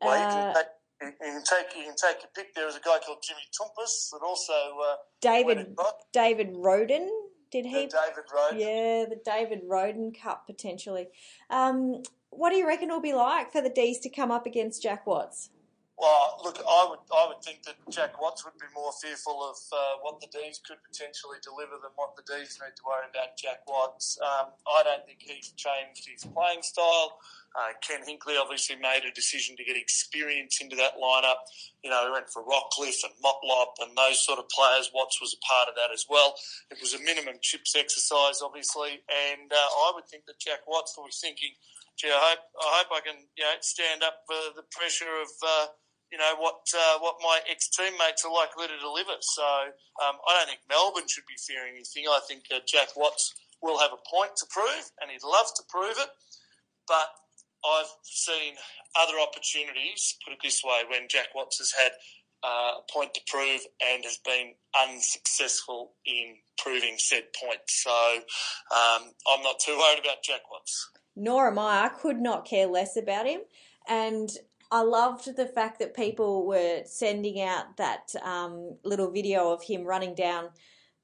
well, 0.02 0.18
you, 0.18 0.36
can 0.36 0.48
uh, 0.48 0.54
take, 0.54 0.66
you, 1.02 1.12
can 1.20 1.44
take, 1.44 1.78
you 1.78 1.84
can 1.84 1.96
take 1.96 2.24
a 2.24 2.28
pick. 2.36 2.56
There 2.56 2.66
was 2.66 2.76
a 2.76 2.80
guy 2.80 3.00
called 3.06 3.24
Jimmy 3.24 3.42
Toumpas, 3.52 4.12
that 4.12 4.26
also 4.26 4.54
uh, 4.54 4.96
David 5.22 5.76
David 6.14 6.52
Rodan. 6.54 7.10
Did 7.52 7.66
he? 7.66 7.88
David 7.88 8.26
Rodan. 8.34 8.60
Yeah, 8.60 9.06
the 9.10 9.20
David 9.24 9.62
Rodan 9.66 10.12
Cup 10.12 10.46
potentially. 10.46 11.08
Um, 11.50 12.04
what 12.30 12.50
do 12.50 12.58
you 12.58 12.68
reckon 12.68 12.90
it'll 12.90 13.00
be 13.00 13.14
like 13.14 13.52
for 13.52 13.62
the 13.62 13.70
D's 13.70 14.00
to 14.00 14.10
come 14.10 14.32
up 14.32 14.46
against 14.46 14.84
Jack 14.84 15.08
Watts? 15.08 15.50
Well, 15.96 16.44
look, 16.44 16.60
I 16.60 16.84
would 16.92 17.00
I 17.08 17.24
would 17.32 17.40
think 17.40 17.64
that 17.64 17.80
Jack 17.88 18.20
Watts 18.20 18.44
would 18.44 18.60
be 18.60 18.68
more 18.76 18.92
fearful 19.00 19.40
of 19.48 19.56
uh, 19.72 20.04
what 20.04 20.20
the 20.20 20.28
D's 20.28 20.60
could 20.60 20.84
potentially 20.84 21.40
deliver 21.40 21.80
than 21.80 21.96
what 21.96 22.20
the 22.20 22.26
D's 22.28 22.60
need 22.60 22.76
to 22.76 22.84
worry 22.84 23.08
about 23.08 23.40
Jack 23.40 23.64
Watts. 23.64 24.20
Um, 24.20 24.52
I 24.68 24.84
don't 24.84 25.08
think 25.08 25.24
he's 25.24 25.56
changed 25.56 26.04
his 26.04 26.28
playing 26.28 26.68
style. 26.68 27.16
Uh, 27.56 27.72
Ken 27.80 28.04
Hinkley 28.04 28.36
obviously 28.36 28.76
made 28.76 29.08
a 29.08 29.16
decision 29.16 29.56
to 29.56 29.64
get 29.64 29.80
experience 29.80 30.60
into 30.60 30.76
that 30.76 31.00
lineup. 31.00 31.48
You 31.80 31.90
know, 31.90 32.04
he 32.04 32.12
went 32.12 32.28
for 32.28 32.44
Rockliff 32.44 33.00
and 33.08 33.16
Motlop 33.24 33.80
and 33.80 33.96
those 33.96 34.20
sort 34.20 34.40
of 34.40 34.52
players. 34.52 34.92
Watts 34.92 35.24
was 35.24 35.32
a 35.32 35.40
part 35.48 35.72
of 35.72 35.80
that 35.80 35.96
as 35.96 36.04
well. 36.12 36.36
It 36.76 36.84
was 36.84 36.92
a 36.92 37.00
minimum 37.00 37.40
chips 37.40 37.72
exercise, 37.72 38.44
obviously, 38.44 39.00
and 39.08 39.48
uh, 39.48 39.88
I 39.88 39.96
would 39.96 40.12
think 40.12 40.28
that 40.28 40.44
Jack 40.44 40.68
Watts 40.68 41.00
was 41.00 41.24
thinking, 41.24 41.56
"Gee, 41.96 42.12
I 42.12 42.36
hope 42.36 42.44
I 42.60 42.84
hope 42.84 42.92
I 42.92 43.00
can 43.00 43.24
you 43.40 43.48
know 43.48 43.56
stand 43.64 44.04
up 44.04 44.28
for 44.28 44.52
the 44.60 44.68
pressure 44.76 45.08
of." 45.24 45.32
You 46.12 46.18
know 46.18 46.36
what 46.40 46.62
uh, 46.74 47.00
what 47.00 47.16
my 47.22 47.40
ex 47.50 47.68
teammates 47.70 48.24
are 48.24 48.32
likely 48.32 48.68
to 48.68 48.78
deliver. 48.80 49.18
So 49.20 49.44
um, 50.06 50.16
I 50.28 50.38
don't 50.38 50.48
think 50.48 50.62
Melbourne 50.70 51.08
should 51.08 51.28
be 51.28 51.40
fearing 51.40 51.76
anything. 51.76 52.06
I 52.08 52.22
think 52.28 52.46
uh, 52.54 52.60
Jack 52.68 52.96
Watts 52.96 53.34
will 53.62 53.80
have 53.80 53.92
a 53.92 54.02
point 54.10 54.36
to 54.38 54.46
prove, 54.50 54.92
and 55.02 55.12
he'd 55.12 55.26
love 55.26 55.50
to 55.58 55.64
prove 55.68 55.98
it. 55.98 56.10
But 56.88 57.10
I've 57.66 57.90
seen 58.04 58.54
other 58.96 59.20
opportunities, 59.20 60.16
put 60.24 60.34
it 60.34 60.40
this 60.44 60.62
way, 60.64 60.84
when 60.90 61.10
Jack 61.10 61.34
Watts 61.34 61.58
has 61.58 61.72
had 61.72 61.92
uh, 62.44 62.80
a 62.80 62.92
point 62.92 63.14
to 63.16 63.22
prove 63.28 63.62
and 63.82 64.04
has 64.04 64.20
been 64.24 64.54
unsuccessful 64.78 65.94
in 66.06 66.36
proving 66.58 66.96
said 66.98 67.24
point. 67.34 67.62
So 67.68 67.92
um, 67.92 69.12
I'm 69.28 69.44
not 69.44 69.60
too 69.60 69.78
worried 69.78 70.00
about 70.00 70.24
Jack 70.24 70.42
Watts. 70.52 70.92
Nor 71.16 71.48
am 71.48 71.60
I. 71.60 71.86
I 71.86 71.90
could 71.90 72.20
not 72.20 72.46
care 72.46 72.68
less 72.68 72.98
about 72.98 73.26
him. 73.26 73.42
And 73.88 74.30
I 74.76 74.82
loved 74.82 75.38
the 75.38 75.46
fact 75.46 75.80
that 75.80 75.96
people 75.96 76.46
were 76.46 76.82
sending 76.84 77.40
out 77.40 77.78
that 77.78 78.14
um, 78.22 78.76
little 78.84 79.10
video 79.10 79.54
of 79.54 79.64
him 79.64 79.86
running 79.86 80.16
down 80.16 80.50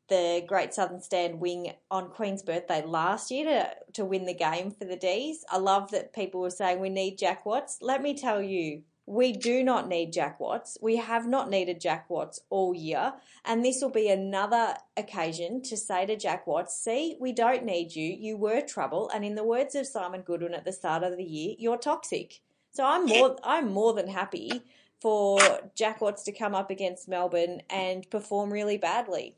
the 0.10 0.44
Great 0.46 0.74
Southern 0.74 1.02
Stand 1.02 1.40
wing 1.40 1.72
on 1.90 2.10
Queen's 2.10 2.44
birthday 2.44 2.84
last 2.86 3.32
year 3.32 3.46
to, 3.46 3.70
to 3.94 4.04
win 4.04 4.26
the 4.26 4.34
game 4.34 4.72
for 4.72 4.84
the 4.84 4.98
D's. 4.98 5.46
I 5.50 5.58
love 5.60 5.92
that 5.92 6.12
people 6.12 6.42
were 6.42 6.50
saying 6.50 6.82
we 6.82 6.90
need 6.90 7.18
Jack 7.18 7.46
Watts. 7.46 7.78
Let 7.80 8.02
me 8.02 8.14
tell 8.14 8.42
you, 8.42 8.82
we 9.06 9.32
do 9.32 9.64
not 9.64 9.88
need 9.88 10.12
Jack 10.12 10.42
Watts. 10.42 10.78
We 10.82 10.98
have 10.98 11.26
not 11.26 11.50
needed 11.50 11.80
Jack 11.80 12.10
Watts 12.10 12.42
all 12.50 12.76
year. 12.76 13.14
And 13.46 13.64
this 13.64 13.82
will 13.82 13.90
be 13.90 14.10
another 14.10 14.76
occasion 14.98 15.62
to 15.62 15.78
say 15.78 16.06
to 16.08 16.18
Jack 16.18 16.46
Watts, 16.46 16.76
see, 16.76 17.16
we 17.22 17.32
don't 17.32 17.64
need 17.64 17.96
you. 17.96 18.18
You 18.20 18.36
were 18.36 18.60
trouble. 18.60 19.10
And 19.16 19.24
in 19.24 19.36
the 19.36 19.46
words 19.46 19.76
of 19.76 19.88
Simon 19.88 20.24
Goodwin 20.24 20.56
at 20.56 20.66
the 20.66 20.74
start 20.74 21.04
of 21.04 21.16
the 21.16 21.24
year, 21.24 21.56
you're 21.58 21.78
toxic. 21.78 22.42
So 22.72 22.86
I'm 22.86 23.06
more 23.06 23.38
I'm 23.44 23.72
more 23.72 23.94
than 23.94 24.08
happy 24.08 24.64
for 25.02 25.40
Jack 25.76 26.02
Watts 26.02 26.24
to 26.24 26.32
come 26.32 26.56
up 26.56 26.70
against 26.70 27.10
Melbourne 27.10 27.62
and 27.70 28.10
perform 28.10 28.52
really 28.52 28.78
badly 28.78 29.36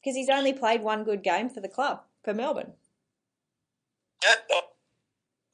because 0.00 0.16
he's 0.16 0.28
only 0.28 0.52
played 0.52 0.82
one 0.82 1.04
good 1.04 1.22
game 1.22 1.48
for 1.48 1.60
the 1.60 1.68
club 1.68 2.02
for 2.24 2.34
Melbourne. 2.34 2.72
Yeah, 4.22 4.34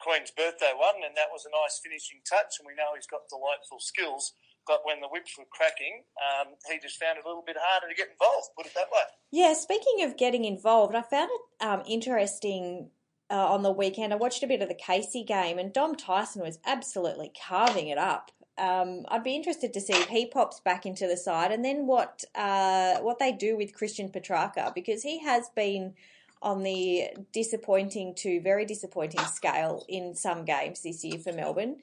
Queen's 0.00 0.30
birthday 0.30 0.72
one, 0.74 1.04
and 1.04 1.16
that 1.16 1.28
was 1.32 1.44
a 1.44 1.50
nice 1.50 1.80
finishing 1.82 2.20
touch. 2.28 2.56
And 2.58 2.66
we 2.66 2.74
know 2.74 2.94
he's 2.94 3.06
got 3.06 3.28
delightful 3.28 3.80
skills. 3.80 4.32
But 4.66 4.80
when 4.84 5.00
the 5.00 5.08
whips 5.08 5.36
were 5.38 5.48
cracking, 5.50 6.04
um, 6.20 6.54
he 6.70 6.78
just 6.78 7.00
found 7.00 7.18
it 7.18 7.24
a 7.24 7.28
little 7.28 7.44
bit 7.44 7.56
harder 7.58 7.88
to 7.88 7.94
get 7.94 8.08
involved. 8.12 8.48
Put 8.56 8.66
it 8.66 8.74
that 8.74 8.92
way. 8.92 9.04
Yeah. 9.30 9.54
Speaking 9.54 10.04
of 10.04 10.16
getting 10.16 10.44
involved, 10.44 10.94
I 10.94 11.02
found 11.02 11.30
it 11.32 11.64
um, 11.64 11.82
interesting. 11.86 12.90
Uh, 13.30 13.52
on 13.52 13.62
the 13.62 13.70
weekend, 13.70 14.12
I 14.12 14.16
watched 14.16 14.42
a 14.42 14.46
bit 14.46 14.62
of 14.62 14.68
the 14.68 14.74
Casey 14.74 15.22
game, 15.22 15.58
and 15.58 15.72
Dom 15.72 15.96
Tyson 15.96 16.42
was 16.42 16.58
absolutely 16.64 17.30
carving 17.46 17.88
it 17.88 17.98
up 17.98 18.30
um, 18.58 19.04
I'd 19.08 19.22
be 19.22 19.36
interested 19.36 19.72
to 19.72 19.80
see 19.80 19.92
if 19.92 20.08
he 20.08 20.26
pops 20.26 20.60
back 20.60 20.84
into 20.84 21.06
the 21.06 21.16
side, 21.16 21.52
and 21.52 21.64
then 21.64 21.86
what 21.86 22.24
uh, 22.34 22.98
what 22.98 23.18
they 23.18 23.32
do 23.32 23.56
with 23.56 23.74
Christian 23.74 24.08
Petracca 24.08 24.74
because 24.74 25.02
he 25.02 25.20
has 25.20 25.48
been 25.50 25.94
on 26.42 26.62
the 26.62 27.08
disappointing 27.32 28.14
to 28.14 28.40
very 28.40 28.64
disappointing 28.64 29.24
scale 29.26 29.84
in 29.88 30.14
some 30.14 30.44
games 30.44 30.82
this 30.82 31.04
year 31.04 31.18
for 31.18 31.32
Melbourne. 31.32 31.76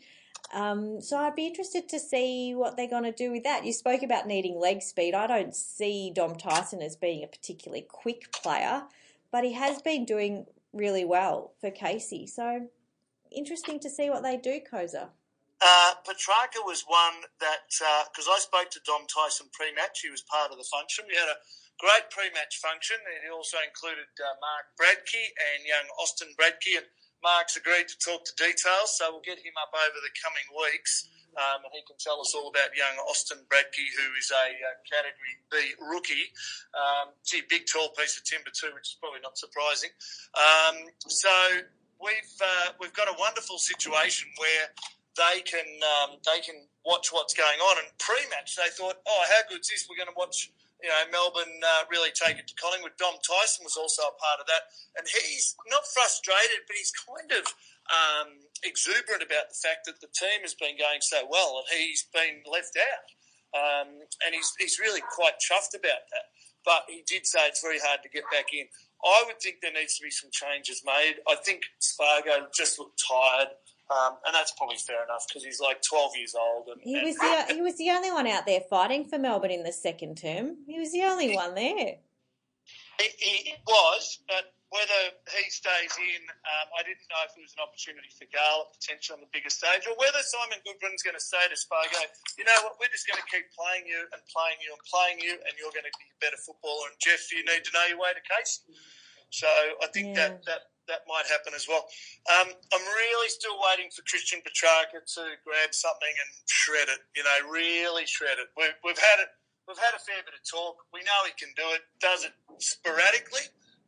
Um, 0.53 1.01
so 1.01 1.17
I'd 1.17 1.35
be 1.35 1.47
interested 1.47 1.89
to 1.89 1.99
see 1.99 2.53
what 2.53 2.77
they're 2.77 2.89
going 2.89 3.03
to 3.03 3.11
do 3.11 3.31
with 3.31 3.43
that. 3.43 3.65
You 3.65 3.73
spoke 3.73 4.03
about 4.03 4.27
needing 4.27 4.57
leg 4.57 4.81
speed. 4.81 5.13
I 5.13 5.27
don't 5.27 5.55
see 5.55 6.11
Dom 6.13 6.35
Tyson 6.35 6.81
as 6.81 6.95
being 6.95 7.23
a 7.23 7.27
particularly 7.27 7.85
quick 7.89 8.31
player, 8.31 8.83
but 9.31 9.43
he 9.43 9.53
has 9.53 9.81
been 9.81 10.05
doing 10.05 10.45
really 10.75 11.05
well 11.05 11.55
for 11.59 11.71
Casey. 11.71 12.27
So 12.27 12.67
interesting 13.31 13.79
to 13.79 13.89
see 13.89 14.09
what 14.09 14.23
they 14.23 14.37
do, 14.37 14.59
Koza. 14.59 15.09
Uh, 15.63 15.91
Petracca 16.03 16.59
was 16.67 16.83
one 16.85 17.23
that, 17.39 17.71
because 18.11 18.27
uh, 18.27 18.35
I 18.35 18.39
spoke 18.43 18.69
to 18.75 18.83
Dom 18.85 19.07
Tyson 19.07 19.47
pre 19.55 19.71
match, 19.71 20.03
he 20.03 20.11
was 20.11 20.21
part 20.27 20.51
of 20.51 20.59
the 20.59 20.67
function. 20.67 21.07
We 21.07 21.15
had 21.15 21.31
a 21.31 21.39
great 21.79 22.11
pre 22.11 22.27
match 22.35 22.59
function. 22.59 22.99
And 22.99 23.23
it 23.23 23.31
also 23.31 23.57
included 23.63 24.11
uh, 24.19 24.35
Mark 24.43 24.75
Bradtke 24.75 25.31
and 25.55 25.63
young 25.63 25.87
Austin 25.95 26.35
Bradtke. 26.35 26.83
And 26.83 26.87
Mark's 27.23 27.57
agreed 27.57 27.87
to 27.89 27.97
talk 27.97 28.21
to 28.27 28.35
details, 28.37 28.93
so 28.99 29.09
we'll 29.09 29.25
get 29.25 29.41
him 29.41 29.57
up 29.57 29.73
over 29.73 29.97
the 29.97 30.13
coming 30.21 30.45
weeks. 30.53 31.09
Um, 31.35 31.67
and 31.67 31.71
he 31.75 31.83
can 31.83 31.99
tell 31.99 32.19
us 32.23 32.33
all 32.33 32.47
about 32.47 32.71
young 32.75 32.95
Austin 33.11 33.43
Bradtke, 33.51 33.83
who 33.95 34.07
is 34.15 34.31
a 34.31 34.47
uh, 34.55 34.75
Category 34.87 35.35
B 35.51 35.55
rookie. 35.83 36.31
Um, 36.71 37.11
gee, 37.27 37.43
big, 37.49 37.67
tall 37.67 37.91
piece 37.91 38.15
of 38.17 38.23
timber 38.23 38.51
too, 38.55 38.71
which 38.73 38.95
is 38.95 38.97
probably 38.99 39.19
not 39.19 39.37
surprising. 39.37 39.91
Um, 40.35 40.87
so 41.07 41.29
we've 41.99 42.35
uh, 42.39 42.71
we've 42.79 42.93
got 42.93 43.07
a 43.07 43.15
wonderful 43.19 43.57
situation 43.57 44.29
where 44.39 44.71
they 45.15 45.41
can 45.41 45.67
um, 45.83 46.17
they 46.23 46.39
can 46.39 46.55
watch 46.85 47.11
what's 47.11 47.33
going 47.33 47.59
on. 47.59 47.83
And 47.83 47.87
pre-match, 47.99 48.55
they 48.55 48.69
thought, 48.71 48.97
oh, 49.07 49.23
how 49.27 49.41
good's 49.49 49.69
this? 49.69 49.87
We're 49.89 49.97
going 49.97 50.11
to 50.11 50.17
watch. 50.17 50.51
You 50.85 50.93
know, 50.93 51.01
Melbourne 51.09 51.57
uh, 51.65 51.89
really 51.89 52.13
take 52.13 52.37
it 52.37 52.45
to 52.45 52.53
Collingwood. 52.61 52.93
Dom 53.01 53.17
Tyson 53.25 53.65
was 53.65 53.73
also 53.73 54.05
a 54.05 54.13
part 54.21 54.37
of 54.37 54.45
that, 54.45 54.69
and 54.93 55.09
he's 55.09 55.57
not 55.65 55.81
frustrated, 55.89 56.61
but 56.69 56.77
he's 56.77 56.93
kind 56.93 57.31
of 57.41 57.45
um, 57.89 58.29
exuberant 58.61 59.25
about 59.25 59.49
the 59.49 59.57
fact 59.57 59.89
that 59.89 59.97
the 59.97 60.13
team 60.13 60.45
has 60.45 60.53
been 60.53 60.77
going 60.77 61.01
so 61.01 61.25
well, 61.25 61.65
and 61.65 61.81
he's 61.81 62.05
been 62.13 62.45
left 62.45 62.77
out. 62.77 63.09
Um, 63.57 64.05
and 64.21 64.37
he's, 64.37 64.53
he's 64.61 64.77
really 64.77 65.01
quite 65.01 65.41
chuffed 65.41 65.73
about 65.73 66.05
that. 66.13 66.29
but 66.65 66.85
he 66.85 67.01
did 67.07 67.25
say 67.25 67.49
it's 67.49 67.65
very 67.65 67.79
hard 67.79 68.01
to 68.03 68.09
get 68.09 68.29
back 68.29 68.53
in. 68.53 68.69
I 69.05 69.23
would 69.25 69.39
think 69.41 69.61
there 69.61 69.73
needs 69.73 69.97
to 69.97 70.03
be 70.03 70.11
some 70.11 70.29
changes 70.33 70.81
made. 70.85 71.17
I 71.29 71.35
think 71.41 71.61
Spargo 71.79 72.45
just 72.53 72.77
looked 72.77 73.01
tired. 73.01 73.57
Um, 73.85 74.17
and 74.25 74.33
that's 74.33 74.51
probably 74.57 74.77
fair 74.77 75.03
enough 75.05 75.25
because 75.29 75.45
he's 75.45 75.61
like 75.61 75.81
12 75.85 76.17
years 76.17 76.33
old. 76.33 76.67
And, 76.73 76.81
He 76.81 76.95
and- 76.97 77.05
was 77.05 77.15
the 77.17 77.53
he 77.53 77.61
was 77.61 77.77
the 77.77 77.89
only 77.91 78.11
one 78.11 78.25
out 78.25 78.45
there 78.45 78.61
fighting 78.69 79.05
for 79.05 79.19
Melbourne 79.19 79.51
in 79.51 79.61
the 79.63 79.71
second 79.73 80.17
term. 80.17 80.57
He 80.65 80.79
was 80.79 80.91
the 80.91 81.03
only 81.03 81.35
one 81.35 81.53
there. 81.53 82.01
He, 82.97 83.07
he 83.19 83.53
was, 83.67 84.23
but 84.25 84.55
whether 84.73 85.01
he 85.37 85.45
stays 85.51 85.93
in, 86.01 86.21
um, 86.47 86.67
I 86.79 86.81
didn't 86.81 87.05
know 87.13 87.21
if 87.29 87.35
it 87.37 87.43
was 87.45 87.53
an 87.59 87.61
opportunity 87.61 88.09
for 88.17 88.25
Garlett 88.33 88.73
potentially 88.79 89.19
on 89.19 89.21
the 89.21 89.29
bigger 89.35 89.51
stage, 89.53 89.85
or 89.85 89.93
whether 90.01 90.17
Simon 90.25 90.57
Goodwin's 90.65 91.03
going 91.05 91.15
to 91.15 91.21
say 91.21 91.43
to 91.51 91.55
Spargo, 91.59 91.93
you 92.39 92.43
know 92.47 92.57
what, 92.65 92.79
we're 92.81 92.89
just 92.89 93.05
going 93.05 93.19
to 93.21 93.27
keep 93.29 93.45
playing 93.53 93.85
you 93.85 94.01
and 94.15 94.19
playing 94.33 94.57
you 94.65 94.73
and 94.73 94.81
playing 94.89 95.17
you, 95.21 95.37
and 95.45 95.53
you're 95.61 95.71
going 95.75 95.85
to 95.85 95.93
be 96.01 96.07
a 96.09 96.17
better 96.23 96.39
footballer. 96.41 96.89
And 96.89 96.97
Jeff, 96.97 97.29
you 97.29 97.45
need 97.45 97.61
to 97.67 97.71
know 97.75 97.85
your 97.91 97.99
way 98.01 98.15
to 98.17 98.23
Casey. 98.25 98.65
So 99.29 99.47
I 99.83 99.87
think 99.93 100.15
Yeah. 100.17 100.39
that, 100.39 100.47
that 100.49 100.61
that 100.87 101.07
might 101.07 101.25
happen 101.29 101.53
as 101.55 101.67
well. 101.67 101.85
Um, 102.29 102.53
I'm 102.53 102.85
really 102.85 103.29
still 103.29 103.57
waiting 103.71 103.89
for 103.89 104.01
Christian 104.03 104.39
Petracca 104.45 105.01
to 105.01 105.23
grab 105.43 105.71
something 105.73 106.13
and 106.13 106.29
shred 106.45 106.87
it. 106.89 107.01
You 107.15 107.23
know, 107.23 107.49
really 107.49 108.05
shred 108.05 108.37
it. 108.37 108.49
We've, 108.57 108.75
we've 108.83 108.99
had 108.99 109.19
it. 109.21 109.29
We've 109.67 109.81
had 109.81 109.97
a 109.97 110.01
fair 110.01 110.21
bit 110.21 110.37
of 110.37 110.45
talk. 110.45 110.77
We 110.93 111.01
know 111.01 111.25
he 111.25 111.33
can 111.33 111.49
do 111.57 111.65
it. 111.73 111.81
Does 111.99 112.23
it 112.23 112.33
sporadically. 112.59 113.41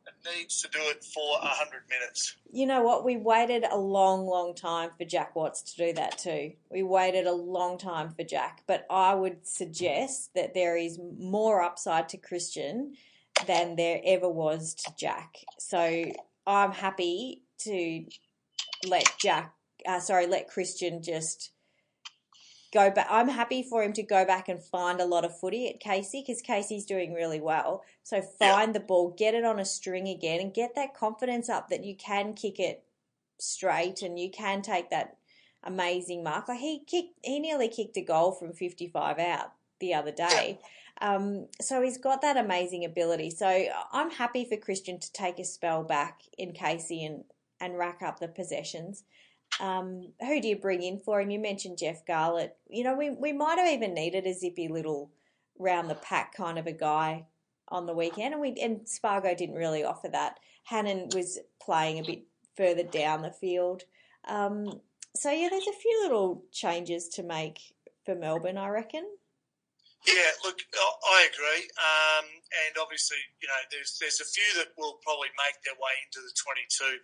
It 0.06 0.38
needs 0.38 0.62
to 0.62 0.68
do 0.68 0.78
it 0.84 1.04
for 1.04 1.38
hundred 1.40 1.82
minutes. 1.88 2.36
You 2.50 2.66
know 2.66 2.82
what? 2.82 3.04
We 3.04 3.16
waited 3.16 3.64
a 3.70 3.76
long, 3.76 4.26
long 4.26 4.54
time 4.54 4.90
for 4.96 5.04
Jack 5.04 5.36
Watts 5.36 5.62
to 5.62 5.86
do 5.86 5.92
that 5.94 6.18
too. 6.18 6.52
We 6.70 6.82
waited 6.82 7.26
a 7.26 7.32
long 7.32 7.78
time 7.78 8.10
for 8.10 8.24
Jack, 8.24 8.62
but 8.66 8.86
I 8.90 9.14
would 9.14 9.46
suggest 9.46 10.30
that 10.34 10.54
there 10.54 10.76
is 10.76 10.98
more 11.18 11.62
upside 11.62 12.08
to 12.10 12.16
Christian 12.16 12.94
than 13.46 13.76
there 13.76 14.00
ever 14.04 14.28
was 14.28 14.74
to 14.74 14.92
Jack. 14.98 15.36
So 15.58 16.04
I'm 16.48 16.72
happy 16.72 17.42
to 17.58 18.06
let 18.86 19.04
Jack, 19.20 19.52
uh, 19.86 20.00
sorry, 20.00 20.26
let 20.26 20.48
Christian 20.48 21.02
just 21.02 21.52
go 22.72 22.90
back. 22.90 23.06
I'm 23.10 23.28
happy 23.28 23.62
for 23.62 23.82
him 23.82 23.92
to 23.92 24.02
go 24.02 24.24
back 24.24 24.48
and 24.48 24.62
find 24.62 24.98
a 24.98 25.04
lot 25.04 25.26
of 25.26 25.38
footy 25.38 25.68
at 25.68 25.78
Casey 25.78 26.24
because 26.26 26.40
Casey's 26.40 26.86
doing 26.86 27.12
really 27.12 27.40
well. 27.40 27.84
So 28.02 28.22
find 28.22 28.74
the 28.74 28.80
ball, 28.80 29.14
get 29.16 29.34
it 29.34 29.44
on 29.44 29.58
a 29.58 29.64
string 29.66 30.08
again, 30.08 30.40
and 30.40 30.54
get 30.54 30.74
that 30.74 30.94
confidence 30.94 31.50
up 31.50 31.68
that 31.68 31.84
you 31.84 31.94
can 31.94 32.32
kick 32.32 32.58
it 32.58 32.82
straight 33.38 34.00
and 34.00 34.18
you 34.18 34.30
can 34.30 34.62
take 34.62 34.88
that 34.88 35.18
amazing 35.62 36.24
mark. 36.24 36.48
Like 36.48 36.60
he 36.60 36.82
kicked, 36.86 37.18
he 37.22 37.40
nearly 37.40 37.68
kicked 37.68 37.98
a 37.98 38.02
goal 38.02 38.32
from 38.32 38.54
55 38.54 39.18
out 39.18 39.52
the 39.80 39.92
other 39.92 40.12
day. 40.12 40.60
Um, 41.00 41.46
so 41.60 41.82
he's 41.82 41.98
got 41.98 42.22
that 42.22 42.36
amazing 42.36 42.84
ability. 42.84 43.30
So 43.30 43.66
I'm 43.92 44.10
happy 44.10 44.44
for 44.44 44.56
Christian 44.56 44.98
to 44.98 45.12
take 45.12 45.38
a 45.38 45.44
spell 45.44 45.84
back 45.84 46.22
in 46.36 46.52
Casey 46.52 47.04
and, 47.04 47.24
and 47.60 47.78
rack 47.78 48.00
up 48.02 48.18
the 48.18 48.28
possessions. 48.28 49.04
Um, 49.60 50.12
who 50.20 50.40
do 50.40 50.48
you 50.48 50.56
bring 50.56 50.82
in 50.82 50.98
for 50.98 51.20
him? 51.20 51.30
You 51.30 51.38
mentioned 51.38 51.78
Jeff 51.78 52.04
Garlett. 52.06 52.56
You 52.68 52.84
know, 52.84 52.96
we, 52.96 53.10
we 53.10 53.32
might 53.32 53.58
have 53.58 53.68
even 53.68 53.94
needed 53.94 54.26
a 54.26 54.34
zippy 54.34 54.68
little 54.68 55.10
round 55.58 55.90
the 55.90 55.94
pack 55.94 56.34
kind 56.34 56.58
of 56.58 56.66
a 56.66 56.72
guy 56.72 57.26
on 57.68 57.86
the 57.86 57.94
weekend, 57.94 58.32
and 58.32 58.40
we 58.40 58.54
and 58.62 58.88
Spargo 58.88 59.34
didn't 59.34 59.56
really 59.56 59.84
offer 59.84 60.08
that. 60.08 60.38
Hannan 60.64 61.10
was 61.14 61.38
playing 61.60 61.98
a 61.98 62.04
bit 62.04 62.22
further 62.56 62.82
down 62.82 63.22
the 63.22 63.30
field. 63.30 63.84
Um, 64.26 64.80
so 65.16 65.30
yeah, 65.30 65.48
there's 65.50 65.66
a 65.66 65.72
few 65.72 66.00
little 66.02 66.44
changes 66.52 67.08
to 67.10 67.22
make 67.22 67.58
for 68.04 68.14
Melbourne, 68.14 68.58
I 68.58 68.68
reckon. 68.68 69.04
Yeah, 70.06 70.30
look, 70.46 70.62
I- 70.72 71.28
agree. 71.28 71.66
Um, 71.76 72.26
and 72.30 72.78
obviously, 72.78 73.18
you 73.42 73.48
know, 73.50 73.58
there's 73.70 73.98
there's 73.98 74.22
a 74.22 74.28
few 74.28 74.46
that 74.62 74.70
will 74.78 75.02
probably 75.02 75.28
make 75.34 75.58
their 75.66 75.74
way 75.76 75.94
into 76.06 76.22
the 76.22 76.30
22, 76.38 77.02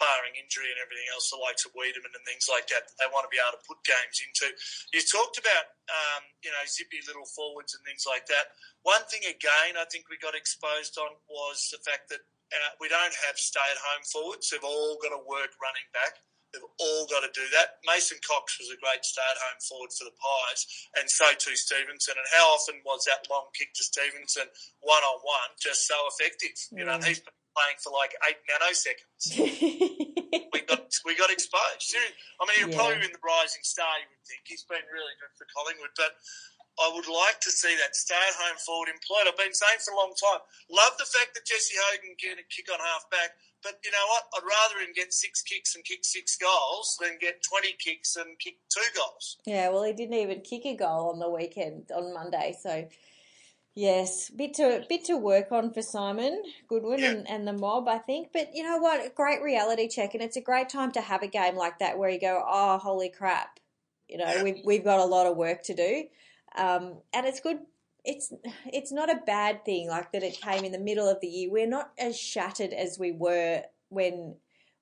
barring 0.00 0.34
injury 0.40 0.72
and 0.72 0.80
everything 0.80 1.04
else, 1.12 1.28
the 1.30 1.38
likes 1.38 1.64
of 1.68 1.76
Weideman 1.76 2.10
and 2.10 2.24
things 2.24 2.48
like 2.48 2.66
that, 2.72 2.88
that 2.88 2.96
they 2.98 3.08
want 3.12 3.28
to 3.28 3.32
be 3.32 3.38
able 3.38 3.54
to 3.60 3.64
put 3.68 3.78
games 3.84 4.18
into. 4.24 4.48
You 4.96 5.04
talked 5.04 5.36
about, 5.38 5.76
um, 5.92 6.24
you 6.42 6.50
know, 6.50 6.64
zippy 6.66 7.04
little 7.06 7.28
forwards 7.28 7.76
and 7.76 7.84
things 7.84 8.08
like 8.08 8.26
that. 8.32 8.56
One 8.82 9.04
thing, 9.12 9.22
again, 9.28 9.76
I 9.78 9.84
think 9.92 10.08
we 10.08 10.16
got 10.18 10.34
exposed 10.34 10.96
on 10.98 11.14
was 11.28 11.68
the 11.70 11.80
fact 11.84 12.08
that 12.10 12.24
uh, 12.52 12.72
we 12.80 12.88
don't 12.88 13.14
have 13.28 13.36
stay-at-home 13.36 14.04
forwards. 14.08 14.50
They've 14.50 14.64
all 14.64 14.98
got 15.00 15.14
to 15.14 15.22
work 15.24 15.54
running 15.60 15.88
back. 15.92 16.20
They've 16.52 16.68
all 16.80 17.08
got 17.08 17.24
to 17.24 17.32
do 17.32 17.44
that. 17.56 17.80
Mason 17.88 18.20
Cox 18.20 18.60
was 18.60 18.68
a 18.68 18.76
great 18.76 19.00
stay-at-home 19.04 19.60
forward 19.64 19.92
for 19.96 20.04
the 20.04 20.12
Pies, 20.16 20.68
and 21.00 21.08
so 21.08 21.32
too 21.40 21.56
Stephenson. 21.56 22.14
And 22.20 22.28
how 22.32 22.52
often 22.52 22.80
was 22.84 23.08
that 23.08 23.24
long 23.32 23.48
kick 23.56 23.72
to 23.80 23.82
Stephenson 23.84 24.52
one-on-one 24.84 25.50
just 25.60 25.88
so 25.88 25.96
effective? 26.12 26.52
You 26.72 26.84
know, 26.84 27.00
and 27.00 27.04
he's 27.04 27.24
been 27.24 27.32
playing 27.56 27.78
for 27.80 27.92
like 27.92 28.12
eight 28.28 28.40
nanoseconds. 28.48 29.24
we 30.52 30.60
got 30.68 30.88
we 31.04 31.12
got 31.16 31.30
exposed. 31.32 31.92
I 32.40 32.44
mean, 32.48 32.56
he'll 32.60 32.68
Yeah. 32.72 32.76
probably 32.76 33.00
win 33.00 33.12
the 33.12 33.24
Rising 33.24 33.64
Star. 33.64 33.88
You 34.00 34.08
would 34.12 34.24
think 34.28 34.44
he's 34.44 34.64
been 34.68 34.84
really 34.92 35.14
good 35.20 35.32
for 35.36 35.44
Collingwood, 35.56 35.92
but 35.96 36.12
I 36.80 36.90
would 36.94 37.06
like 37.06 37.38
to 37.42 37.50
see 37.50 37.76
that 37.76 37.94
stay-at-home 37.94 38.56
forward 38.64 38.88
employed. 38.88 39.28
I've 39.28 39.36
been 39.36 39.52
saying 39.52 39.80
for 39.84 39.92
a 39.92 39.96
long 39.96 40.14
time. 40.16 40.40
Love 40.70 40.92
the 40.98 41.04
fact 41.04 41.34
that 41.34 41.44
Jesse 41.44 41.76
Hogan 41.76 42.16
can 42.18 42.36
kick 42.48 42.72
on 42.72 42.80
half 42.80 43.04
back, 43.10 43.36
but 43.62 43.78
you 43.84 43.90
know 43.90 44.06
what? 44.08 44.24
I'd 44.34 44.48
rather 44.48 44.80
him 44.84 44.92
get 44.94 45.12
six 45.12 45.42
kicks 45.42 45.74
and 45.76 45.84
kick 45.84 46.00
six 46.02 46.36
goals 46.36 46.96
than 47.00 47.18
get 47.20 47.42
twenty 47.42 47.74
kicks 47.78 48.16
and 48.16 48.38
kick 48.38 48.56
two 48.72 48.88
goals. 48.96 49.36
Yeah, 49.44 49.68
well, 49.68 49.84
he 49.84 49.92
didn't 49.92 50.14
even 50.16 50.40
kick 50.40 50.64
a 50.64 50.74
goal 50.74 51.10
on 51.12 51.18
the 51.20 51.28
weekend 51.30 51.90
on 51.94 52.14
Monday, 52.14 52.56
so 52.60 52.88
yes, 53.74 54.30
bit 54.30 54.54
to 54.54 54.84
bit 54.88 55.04
to 55.06 55.16
work 55.16 55.52
on 55.52 55.72
for 55.72 55.82
Simon 55.82 56.42
Goodwin 56.68 57.00
Yeah. 57.00 57.10
and, 57.10 57.28
and 57.28 57.46
the 57.48 57.52
mob, 57.52 57.86
I 57.88 57.98
think. 57.98 58.28
But 58.32 58.50
you 58.54 58.62
know 58.62 58.78
what? 58.78 59.04
A 59.04 59.10
great 59.10 59.42
reality 59.42 59.88
check, 59.88 60.14
and 60.14 60.22
it's 60.22 60.36
a 60.36 60.42
great 60.42 60.68
time 60.68 60.92
to 60.92 61.00
have 61.00 61.22
a 61.22 61.28
game 61.28 61.56
like 61.56 61.78
that 61.80 61.98
where 61.98 62.10
you 62.10 62.18
go, 62.20 62.42
"Oh, 62.46 62.78
holy 62.78 63.10
crap!" 63.10 63.60
You 64.08 64.18
know, 64.18 64.26
Yeah. 64.26 64.42
we've 64.42 64.60
we've 64.64 64.84
got 64.84 65.00
a 65.00 65.04
lot 65.04 65.26
of 65.26 65.36
work 65.36 65.62
to 65.64 65.74
do, 65.74 66.04
um, 66.56 66.98
and 67.12 67.26
it's 67.26 67.40
good. 67.40 67.58
It's 68.04 68.32
it's 68.66 68.92
not 68.92 69.10
a 69.10 69.20
bad 69.26 69.64
thing 69.64 69.88
like 69.88 70.12
that. 70.12 70.22
It 70.22 70.40
came 70.40 70.64
in 70.64 70.72
the 70.72 70.78
middle 70.78 71.08
of 71.08 71.20
the 71.20 71.28
year. 71.28 71.50
We're 71.50 71.68
not 71.68 71.92
as 71.98 72.18
shattered 72.18 72.72
as 72.72 72.98
we 72.98 73.12
were 73.12 73.62
when 73.90 74.36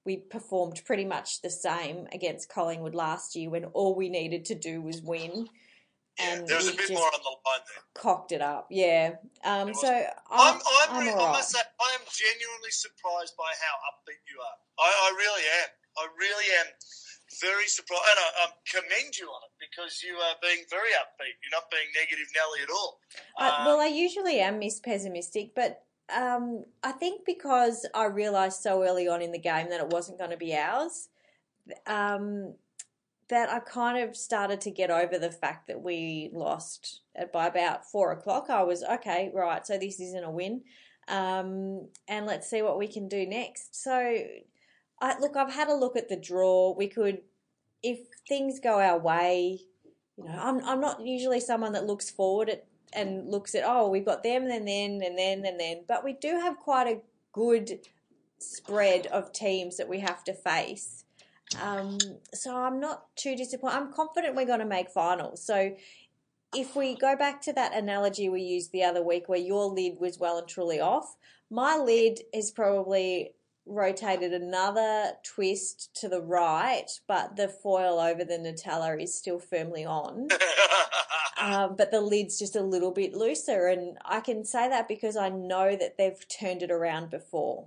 we 0.07 0.17
performed 0.17 0.81
pretty 0.87 1.05
much 1.05 1.43
the 1.43 1.51
same 1.51 2.07
against 2.13 2.49
Collingwood 2.49 2.95
last 2.95 3.37
year 3.37 3.51
when 3.51 3.67
all 3.67 3.95
we 3.95 4.09
needed 4.09 4.47
to 4.47 4.55
do 4.55 4.81
was 4.81 5.03
win. 5.03 5.47
Yeah, 6.19 6.35
And 6.35 6.49
there 6.49 6.57
was 6.57 6.69
a 6.69 6.73
bit 6.73 6.89
just 6.89 6.93
more 6.93 7.05
on 7.07 7.21
the 7.23 7.29
line 7.29 7.61
there. 7.69 7.85
cocked 8.03 8.33
it 8.33 8.41
up. 8.41 8.69
Yeah. 8.71 9.17
Um, 9.45 9.75
so 9.75 9.89
I'm, 9.89 10.55
I'm, 10.55 10.61
I'm, 10.91 11.09
I'm 11.09 11.19
I 11.19 11.33
must 11.33 11.51
say, 11.51 11.61
I 11.61 11.95
am 11.95 12.05
genuinely 12.09 12.71
surprised 12.71 13.37
by 13.37 13.53
how 13.61 13.75
upbeat 13.93 14.21
you 14.29 14.41
are. 14.41 14.57
I, 14.79 14.89
I 14.89 15.15
really 15.17 15.43
am. 15.63 15.69
I 15.99 16.07
really 16.19 16.45
am 16.61 16.67
very 17.41 17.67
surprised, 17.67 18.03
and 18.11 18.19
I 18.19 18.45
um, 18.45 18.53
commend 18.67 19.17
you 19.17 19.27
on 19.27 19.41
it 19.47 19.69
because 19.71 20.03
you 20.03 20.15
are 20.17 20.35
being 20.43 20.65
very 20.69 20.91
upbeat. 20.99 21.39
You're 21.43 21.53
not 21.53 21.71
being 21.71 21.89
negative 21.95 22.27
Nelly 22.35 22.63
at 22.63 22.71
all. 22.71 23.01
I, 23.39 23.61
Um, 23.61 23.67
well, 23.67 23.81
I 23.81 23.87
usually 23.87 24.41
am 24.41 24.59
Miss 24.59 24.81
Pessimistic, 24.81 25.55
but 25.55 25.85
um, 26.15 26.65
I 26.83 26.93
think 26.93 27.25
because 27.25 27.87
I 27.95 28.07
realised 28.07 28.61
so 28.61 28.83
early 28.83 29.09
on 29.09 29.23
in 29.23 29.33
the 29.33 29.39
game 29.39 29.71
that 29.71 29.81
it 29.81 29.91
wasn't 29.91 30.19
going 30.19 30.31
to 30.31 30.37
be 30.37 30.57
ours, 30.57 31.09
um, 31.87 32.55
that 33.29 33.49
I 33.49 33.61
kind 33.61 34.03
of 34.03 34.17
started 34.17 34.61
to 34.63 34.71
get 34.73 34.91
over 34.91 35.19
the 35.19 35.31
fact 35.31 35.69
that 35.69 35.81
we 35.81 36.31
lost 36.33 37.03
by 37.33 37.47
about 37.47 37.87
four 37.87 38.13
o'clock. 38.13 38.51
I 38.51 38.65
was 38.65 38.83
okay, 38.83 39.31
right? 39.33 39.65
So 39.65 39.79
this 39.79 40.01
isn't 40.01 40.25
a 40.25 40.31
win, 40.31 40.63
um, 41.07 41.89
and 42.09 42.27
let's 42.27 42.51
see 42.51 42.63
what 42.63 42.79
we 42.79 42.89
can 42.89 43.09
do 43.09 43.27
next. 43.27 43.81
So, 43.81 44.19
I 45.01 45.19
look, 45.19 45.37
I've 45.37 45.53
had 45.53 45.69
a 45.69 45.75
look 45.75 45.97
at 45.97 46.09
the 46.09 46.17
draw. 46.17 46.75
We 46.77 46.89
could, 46.89 47.23
if 47.83 48.01
things 48.29 48.61
go 48.61 48.81
our 48.81 48.99
way, 48.99 49.61
you 50.17 50.25
know, 50.25 50.39
I'm 50.39 50.63
I'm 50.65 50.81
not 50.81 51.01
usually 51.01 51.41
someone 51.41 51.73
that 51.73 51.87
looks 51.87 52.11
forward 52.11 52.51
at 52.51 52.67
and 52.93 53.31
looks 53.31 53.55
at 53.55 53.63
oh 53.65 53.89
we've 53.89 54.05
got 54.05 54.23
them 54.23 54.51
and 54.51 54.67
then 54.67 55.01
and 55.03 55.17
then 55.17 55.45
and 55.45 55.59
then 55.61 55.83
but 55.87 56.05
we 56.05 56.13
do 56.13 56.39
have 56.41 56.57
quite 56.59 56.87
a 56.87 57.01
good 57.33 57.81
spread 58.39 59.07
of 59.07 59.33
teams 59.33 59.77
that 59.77 59.89
we 59.89 60.01
have 60.01 60.25
to 60.25 60.33
face. 60.33 61.05
Um, 61.61 61.99
so 62.33 62.57
i'm 62.57 62.79
not 62.79 63.15
too 63.17 63.35
disappointed 63.35 63.77
i'm 63.77 63.93
confident 63.93 64.37
we're 64.37 64.47
going 64.47 64.61
to 64.61 64.67
make 64.67 64.91
finals. 64.91 65.45
So 65.45 65.75
if 66.55 66.77
we 66.77 66.97
go 66.97 67.17
back 67.17 67.41
to 67.43 67.53
that 67.55 67.75
analogy 67.75 68.29
we 68.29 68.43
used 68.43 68.73
the 68.73 68.85
other 68.85 69.03
week 69.03 69.29
where 69.29 69.39
your 69.39 69.67
lid 69.67 69.99
was 70.01 70.19
well 70.19 70.39
and 70.39 70.49
truly 70.49 70.81
off 70.81 71.17
my 71.51 71.77
lid 71.77 72.21
is 72.33 72.51
probably 72.51 73.33
rotated 73.67 74.33
another 74.33 75.13
twist 75.23 75.95
to 75.95 76.09
the 76.09 76.21
right 76.21 77.01
but 77.07 77.37
the 77.37 77.49
foil 77.49 77.99
over 78.01 78.25
the 78.25 78.39
nutella 78.39 79.01
is 79.01 79.15
still 79.15 79.39
firmly 79.39 79.85
on 79.85 80.29
um, 81.41 81.75
but 81.77 81.91
the 81.91 82.01
lid's 82.01 82.39
just 82.39 82.55
a 82.55 82.63
little 82.63 82.91
bit 82.91 83.15
looser. 83.15 83.69
And 83.69 83.99
I 84.05 84.21
can 84.21 84.45
say 84.45 84.69
that 84.69 84.89
because 84.89 85.17
I 85.17 85.31
know 85.31 85.75
that 85.75 85.97
they've 85.97 86.29
turned 86.29 86.63
it 86.63 86.71
around 86.71 87.11
before. 87.11 87.67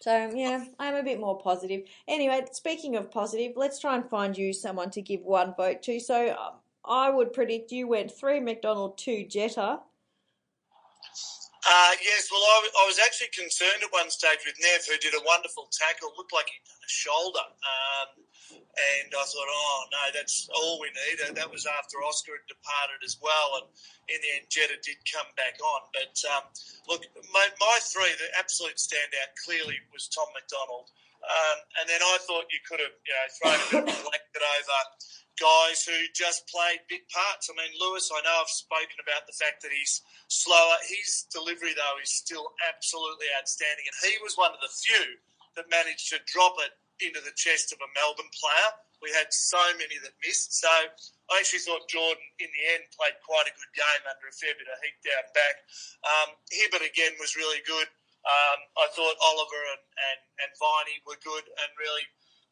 So, 0.00 0.30
yeah, 0.32 0.64
I'm 0.78 0.94
a 0.94 1.02
bit 1.02 1.18
more 1.18 1.38
positive. 1.38 1.82
Anyway, 2.06 2.42
speaking 2.52 2.94
of 2.94 3.10
positive, 3.10 3.52
let's 3.56 3.80
try 3.80 3.96
and 3.96 4.08
find 4.08 4.38
you 4.38 4.52
someone 4.52 4.90
to 4.90 5.02
give 5.02 5.22
one 5.22 5.54
vote 5.56 5.82
to. 5.84 5.98
So, 5.98 6.30
um, 6.30 6.52
I 6.84 7.10
would 7.10 7.32
predict 7.32 7.72
you 7.72 7.88
went 7.88 8.12
three 8.12 8.38
McDonald, 8.38 8.96
two 8.96 9.24
Jetta. 9.24 9.80
Uh, 11.68 11.92
yes, 12.00 12.32
well, 12.32 12.40
I, 12.40 12.88
was 12.88 12.96
actually 12.96 13.28
concerned 13.36 13.84
at 13.84 13.92
one 13.92 14.08
stage 14.08 14.40
with 14.48 14.56
Nev, 14.56 14.88
who 14.88 14.96
did 15.04 15.12
a 15.12 15.20
wonderful 15.20 15.68
tackle, 15.68 16.16
looked 16.16 16.32
like 16.32 16.48
he'd 16.48 16.64
done 16.64 16.80
a 16.80 16.88
shoulder. 16.88 17.44
Um, 17.44 18.08
and 18.56 19.12
I 19.12 19.24
thought, 19.28 19.52
oh, 19.52 19.80
no, 19.92 20.04
that's 20.16 20.48
all 20.48 20.80
we 20.80 20.88
need. 20.96 21.20
That 21.20 21.52
was 21.52 21.68
after 21.68 22.00
Oscar 22.00 22.40
had 22.40 22.48
departed 22.48 23.04
as 23.04 23.20
well. 23.20 23.60
And 23.60 23.68
in 24.08 24.16
the 24.24 24.30
end, 24.40 24.48
Jetta 24.48 24.80
did 24.80 24.96
come 25.12 25.28
back 25.36 25.60
on. 25.60 25.92
But 25.92 26.16
um, 26.32 26.48
look, 26.88 27.04
my, 27.36 27.44
my, 27.60 27.76
three, 27.84 28.16
the 28.16 28.32
absolute 28.40 28.80
standout 28.80 29.36
clearly 29.44 29.76
was 29.92 30.08
Tom 30.08 30.32
McDonald. 30.32 30.88
Um, 31.20 31.58
and 31.82 31.84
then 31.90 32.00
I 32.00 32.16
thought 32.24 32.48
you 32.48 32.64
could 32.64 32.80
have 32.80 32.96
you 32.96 33.12
know, 33.12 33.28
thrown 33.36 33.60
a 33.60 33.68
bit 33.68 33.92
of 33.92 34.04
blanket 34.08 34.40
over 34.40 34.80
guys 35.38 35.86
who 35.86 35.96
just 36.14 36.46
played 36.50 36.82
big 36.90 37.06
parts. 37.08 37.48
I 37.48 37.54
mean, 37.54 37.72
Lewis, 37.78 38.10
I 38.10 38.20
know 38.22 38.42
I've 38.42 38.52
spoken 38.52 38.98
about 39.00 39.24
the 39.24 39.38
fact 39.38 39.62
that 39.62 39.72
he's 39.72 40.02
slower. 40.28 40.76
His 40.84 41.26
delivery, 41.30 41.72
though, 41.72 41.98
is 42.02 42.10
still 42.10 42.52
absolutely 42.66 43.30
outstanding. 43.38 43.86
And 43.86 43.96
he 44.04 44.18
was 44.20 44.36
one 44.36 44.52
of 44.52 44.60
the 44.60 44.70
few 44.70 45.16
that 45.56 45.70
managed 45.70 46.10
to 46.14 46.18
drop 46.28 46.58
it 46.62 46.74
into 47.00 47.22
the 47.22 47.34
chest 47.38 47.70
of 47.70 47.78
a 47.78 47.90
Melbourne 47.94 48.30
player. 48.34 48.70
We 48.98 49.14
had 49.14 49.30
so 49.30 49.62
many 49.78 49.94
that 50.02 50.14
missed. 50.26 50.58
So 50.58 50.70
I 51.30 51.38
actually 51.38 51.62
thought 51.62 51.86
Jordan, 51.86 52.26
in 52.42 52.50
the 52.50 52.64
end, 52.74 52.90
played 52.94 53.14
quite 53.22 53.46
a 53.46 53.54
good 53.54 53.72
game 53.74 54.02
under 54.10 54.26
a 54.26 54.34
fair 54.34 54.54
bit 54.58 54.66
of 54.66 54.78
heat 54.82 54.98
down 55.06 55.26
back. 55.34 55.56
Um, 56.02 56.28
Hibbert, 56.50 56.82
again, 56.82 57.14
was 57.22 57.38
really 57.38 57.62
good. 57.62 57.86
Um, 58.26 58.58
I 58.76 58.90
thought 58.92 59.14
Oliver 59.22 59.62
and, 59.72 59.84
and, 59.86 60.20
and 60.42 60.50
Viney 60.58 60.98
were 61.06 61.16
good 61.22 61.46
and 61.46 61.70
really 61.78 62.02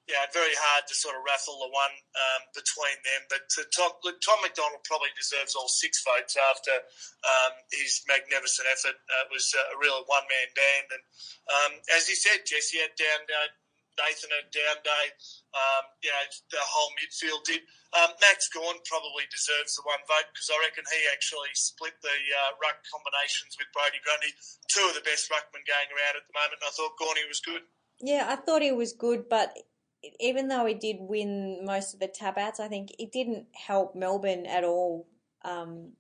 yeah, 0.07 0.23
very 0.31 0.55
hard 0.55 0.87
to 0.87 0.95
sort 0.95 1.19
of 1.19 1.27
raffle 1.27 1.59
the 1.59 1.71
one 1.75 1.95
um, 2.15 2.43
between 2.55 2.95
them. 3.03 3.27
But 3.27 3.51
Tom, 3.75 3.91
look, 4.07 4.23
Tom 4.23 4.39
McDonald 4.39 4.87
probably 4.87 5.11
deserves 5.19 5.59
all 5.59 5.67
six 5.67 5.99
votes 6.07 6.39
after 6.39 6.79
um, 7.27 7.53
his 7.75 8.07
magnificent 8.07 8.71
effort. 8.71 8.95
Uh, 9.11 9.27
it 9.27 9.31
was 9.35 9.51
a 9.51 9.75
real 9.83 10.07
one 10.07 10.23
man 10.31 10.49
band. 10.55 10.87
And 10.95 11.03
um, 11.51 11.73
as 11.99 12.07
he 12.07 12.15
said, 12.15 12.47
Jesse 12.47 12.79
had 12.79 12.95
down 12.95 13.27
day, 13.27 13.47
Nathan 13.99 14.31
had 14.31 14.47
down 14.55 14.79
day. 14.87 15.07
Um, 15.51 15.85
you 16.07 16.15
know, 16.15 16.25
the 16.55 16.63
whole 16.63 16.95
midfield 17.03 17.43
did. 17.43 17.67
Um, 17.99 18.15
Max 18.23 18.47
Gawn 18.47 18.79
probably 18.87 19.27
deserves 19.27 19.75
the 19.75 19.83
one 19.83 20.03
vote 20.07 20.31
because 20.31 20.55
I 20.55 20.57
reckon 20.71 20.87
he 20.87 21.03
actually 21.11 21.51
split 21.59 21.99
the 22.07 22.15
uh, 22.15 22.51
ruck 22.63 22.79
combinations 22.87 23.59
with 23.59 23.75
Brodie 23.75 24.05
Grundy. 24.07 24.31
Two 24.71 24.87
of 24.87 24.95
the 24.95 25.03
best 25.03 25.27
ruckmen 25.35 25.67
going 25.67 25.91
around 25.91 26.15
at 26.15 26.31
the 26.31 26.37
moment. 26.37 26.63
And 26.63 26.71
I 26.71 26.73
thought 26.79 26.95
Gawny 26.95 27.27
was 27.27 27.43
good. 27.43 27.67
Yeah, 27.99 28.31
I 28.31 28.39
thought 28.39 28.63
he 28.63 28.71
was 28.71 28.95
good, 28.95 29.27
but 29.27 29.57
even 30.21 30.49
though 30.49 30.67
he 30.67 30.75
did 30.75 30.97
win 31.01 31.65
most 31.65 31.95
of 31.95 32.01
the 32.01 32.09
tap 32.09 32.39
outs, 32.39 32.61
I 32.61 32.69
think 32.69 32.95
it 32.99 33.13
didn't 33.13 33.47
help 33.53 33.95
Melbourne 33.95 34.47
at 34.47 34.65
all. 34.65 35.07
Um, 35.45 35.93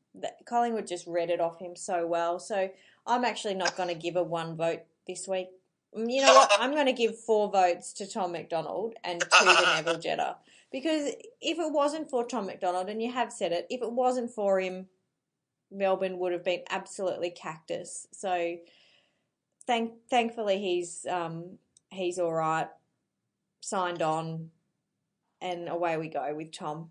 Collingwood 0.46 0.86
just 0.86 1.06
read 1.06 1.30
it 1.30 1.40
off 1.40 1.60
him 1.60 1.76
so 1.76 2.06
well. 2.06 2.38
So 2.38 2.70
I'm 3.06 3.24
actually 3.24 3.54
not 3.54 3.76
going 3.76 3.88
to 3.88 3.94
give 3.94 4.16
a 4.16 4.22
one 4.22 4.56
vote 4.56 4.80
this 5.06 5.28
week. 5.28 5.48
Mm, 5.96 6.06
you 6.08 6.22
know 6.22 6.34
what? 6.34 6.52
I'm 6.58 6.72
going 6.72 6.86
to 6.86 6.92
give 6.92 7.18
four 7.18 7.50
votes 7.50 7.92
to 7.94 8.06
Tom 8.10 8.32
McDonald 8.32 8.94
and 9.04 9.20
two 9.20 9.44
to 9.44 9.62
Neville 9.76 9.98
Jetta. 9.98 10.36
Because 10.72 11.12
if 11.40 11.58
it 11.58 11.72
wasn't 11.72 12.10
for 12.10 12.24
Tom 12.24 12.46
McDonald, 12.46 12.88
and 12.88 13.00
you 13.00 13.12
have 13.12 13.32
said 13.32 13.52
it, 13.52 13.66
if 13.70 13.82
it 13.82 13.92
wasn't 13.92 14.30
for 14.30 14.60
him, 14.60 14.86
Melbourne 15.70 16.18
would 16.18 16.32
have 16.32 16.44
been 16.44 16.62
absolutely 16.70 17.30
cactus. 17.30 18.08
So 18.12 18.56
thank 19.66 19.92
thankfully 20.10 20.58
he's 20.58 21.06
um, 21.08 21.58
he's 21.90 22.18
all 22.18 22.32
right 22.32 22.68
signed 23.66 24.02
on, 24.02 24.50
and 25.40 25.68
away 25.68 25.96
we 25.96 26.08
go 26.08 26.32
with 26.34 26.52
Tom. 26.52 26.90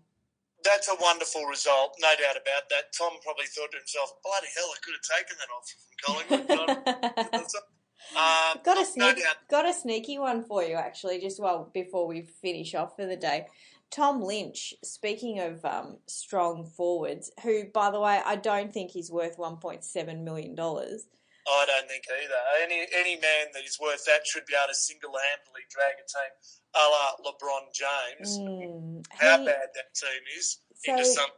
That's 0.62 0.88
a 0.88 0.96
wonderful 1.00 1.44
result, 1.44 1.96
no 2.00 2.08
doubt 2.20 2.36
about 2.36 2.68
that. 2.70 2.92
Tom 2.96 3.12
probably 3.22 3.46
thought 3.46 3.70
to 3.72 3.78
himself, 3.78 4.12
"Bloody 4.22 4.48
hell, 4.54 4.68
I 4.72 4.78
could 4.82 4.94
have 4.94 5.08
taken 5.16 5.36
that 5.38 5.50
off 5.54 5.66
from 5.70 6.48
Collingwood." 6.48 7.46
um, 8.16 8.60
got 8.64 8.78
a 8.78 8.84
sneak, 8.84 9.16
no 9.18 9.24
got 9.48 9.68
a 9.68 9.72
sneaky 9.72 10.18
one 10.18 10.44
for 10.44 10.62
you 10.62 10.74
actually. 10.74 11.20
Just 11.20 11.40
well 11.40 11.70
before 11.72 12.06
we 12.06 12.22
finish 12.22 12.74
off 12.74 12.96
for 12.96 13.06
the 13.06 13.16
day, 13.16 13.46
Tom 13.90 14.20
Lynch. 14.20 14.74
Speaking 14.82 15.38
of 15.40 15.64
um, 15.64 15.98
strong 16.06 16.66
forwards, 16.66 17.30
who 17.42 17.64
by 17.72 17.90
the 17.90 18.00
way 18.00 18.20
I 18.24 18.36
don't 18.36 18.72
think 18.72 18.90
he's 18.90 19.10
worth 19.10 19.38
one 19.38 19.56
point 19.58 19.84
seven 19.84 20.24
million 20.24 20.54
dollars. 20.54 21.06
I 21.46 21.64
don't 21.66 21.88
think 21.88 22.02
either. 22.10 22.42
Any 22.64 22.86
any 22.92 23.14
man 23.20 23.54
that 23.54 23.64
is 23.64 23.78
worth 23.80 24.04
that 24.06 24.26
should 24.26 24.46
be 24.46 24.54
able 24.54 24.68
to 24.68 24.74
single 24.74 25.14
handedly 25.14 25.62
drag 25.70 25.94
a 25.94 26.06
team 26.06 26.32
a 26.76 26.84
la 26.88 27.30
LeBron 27.30 27.72
James. 27.72 28.38
Mm, 28.38 29.04
how 29.10 29.38
he, 29.38 29.46
bad 29.46 29.68
that 29.74 29.94
team 29.94 30.22
is 30.36 30.58
so, 30.74 30.92
into 30.92 31.04
some 31.04 31.30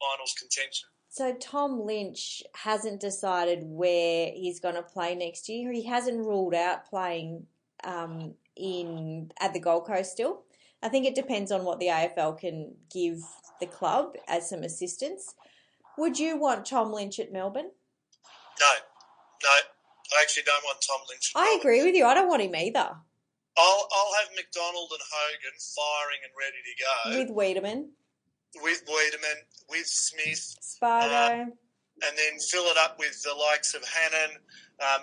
finals 0.00 0.34
contention. 0.38 0.88
So 1.08 1.34
Tom 1.34 1.80
Lynch 1.80 2.42
hasn't 2.54 3.00
decided 3.00 3.60
where 3.62 4.30
he's 4.34 4.60
going 4.60 4.74
to 4.74 4.82
play 4.82 5.14
next 5.14 5.48
year. 5.48 5.72
He 5.72 5.84
hasn't 5.84 6.18
ruled 6.18 6.54
out 6.54 6.86
playing 6.86 7.46
um, 7.84 8.34
in 8.56 9.30
at 9.40 9.54
the 9.54 9.60
Gold 9.60 9.86
Coast 9.86 10.12
still. 10.12 10.42
I 10.82 10.88
think 10.88 11.06
it 11.06 11.14
depends 11.14 11.50
on 11.50 11.64
what 11.64 11.80
the 11.80 11.86
AFL 11.86 12.38
can 12.38 12.74
give 12.92 13.20
the 13.60 13.66
club 13.66 14.14
as 14.28 14.50
some 14.50 14.62
assistance. 14.62 15.34
Would 15.96 16.18
you 16.18 16.36
want 16.36 16.66
Tom 16.66 16.92
Lynch 16.92 17.18
at 17.18 17.32
Melbourne? 17.32 17.70
No, 18.60 18.72
no, 19.42 19.48
I 19.48 20.22
actually 20.22 20.42
don't 20.44 20.62
want 20.64 20.84
Tom 20.86 21.00
Lynch. 21.08 21.32
I 21.34 21.56
agree 21.58 21.82
with 21.82 21.94
you. 21.94 22.04
I 22.04 22.14
don't 22.14 22.28
want 22.28 22.42
him 22.42 22.54
either. 22.54 22.90
I'll 23.56 23.88
I'll 23.88 24.14
have 24.20 24.28
McDonald 24.36 24.90
and 24.92 25.00
Hogan 25.00 25.56
firing 25.56 26.20
and 26.24 26.32
ready 26.36 26.60
to 26.60 26.74
go 26.76 26.94
with 27.18 27.30
Weideman, 27.32 27.88
with 28.62 28.84
Weideman, 28.84 29.38
with 29.68 29.86
Smith, 29.86 30.56
Spargo, 30.60 31.08
uh, 31.08 31.44
and 32.04 32.12
then 32.16 32.38
fill 32.38 32.64
it 32.66 32.76
up 32.76 32.98
with 32.98 33.22
the 33.22 33.34
likes 33.34 33.74
of 33.74 33.82
Hannan. 33.84 34.36
Uh, 34.78 34.98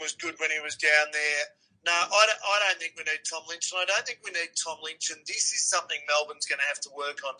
was 0.00 0.14
good 0.14 0.38
when 0.38 0.50
he 0.50 0.60
was 0.62 0.76
down 0.76 1.10
there. 1.12 1.42
No, 1.86 1.92
I 1.94 2.22
don't, 2.26 2.42
I 2.42 2.56
don't 2.66 2.78
think 2.78 2.94
we 2.98 3.02
need 3.06 3.22
Tom 3.22 3.42
Lynch, 3.48 3.70
and 3.70 3.82
I 3.82 3.84
don't 3.86 4.06
think 4.06 4.18
we 4.22 4.30
need 4.30 4.54
Tom 4.58 4.78
Lynch. 4.82 5.10
And 5.10 5.22
this 5.26 5.54
is 5.54 5.66
something 5.70 5.98
Melbourne's 6.06 6.46
going 6.46 6.58
to 6.58 6.66
have 6.66 6.82
to 6.82 6.90
work 6.94 7.22
on 7.26 7.34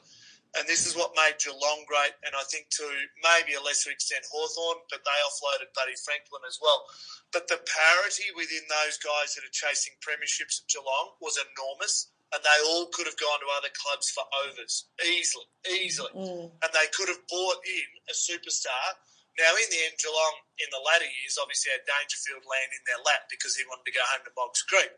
and 0.54 0.64
this 0.70 0.86
is 0.86 0.94
what 0.94 1.16
made 1.18 1.36
Geelong 1.42 1.82
great, 1.90 2.14
and 2.22 2.32
I 2.32 2.44
think 2.46 2.70
to 2.78 2.86
maybe 3.20 3.58
a 3.58 3.62
lesser 3.62 3.90
extent 3.90 4.24
Hawthorn, 4.30 4.86
but 4.88 5.02
they 5.02 5.18
offloaded 5.26 5.74
Buddy 5.74 5.98
Franklin 6.00 6.46
as 6.46 6.62
well. 6.62 6.86
But 7.34 7.50
the 7.50 7.60
parity 7.66 8.30
within 8.38 8.64
those 8.70 8.96
guys 9.02 9.34
that 9.34 9.44
are 9.44 9.52
chasing 9.52 9.98
premierships 9.98 10.62
at 10.62 10.70
Geelong 10.70 11.18
was 11.18 11.36
enormous, 11.36 12.14
and 12.30 12.40
they 12.40 12.58
all 12.70 12.86
could 12.94 13.10
have 13.10 13.18
gone 13.18 13.42
to 13.42 13.56
other 13.58 13.72
clubs 13.74 14.08
for 14.14 14.24
overs 14.46 14.88
easily, 15.02 15.48
easily, 15.66 16.12
mm. 16.14 16.48
and 16.48 16.70
they 16.72 16.88
could 16.94 17.10
have 17.10 17.22
bought 17.26 17.60
in 17.66 17.88
a 18.06 18.14
superstar. 18.14 18.96
Now, 19.36 19.52
in 19.52 19.68
the 19.68 19.80
end, 19.84 20.00
Geelong 20.00 20.36
in 20.56 20.70
the 20.72 20.80
latter 20.80 21.04
years 21.04 21.36
obviously 21.36 21.68
had 21.68 21.84
Dangerfield 21.84 22.48
land 22.48 22.72
in 22.72 22.82
their 22.88 23.02
lap 23.04 23.28
because 23.28 23.52
he 23.52 23.68
wanted 23.68 23.84
to 23.84 23.96
go 23.96 24.04
home 24.08 24.24
to 24.24 24.32
Moggs 24.32 24.64
Creek. 24.64 24.88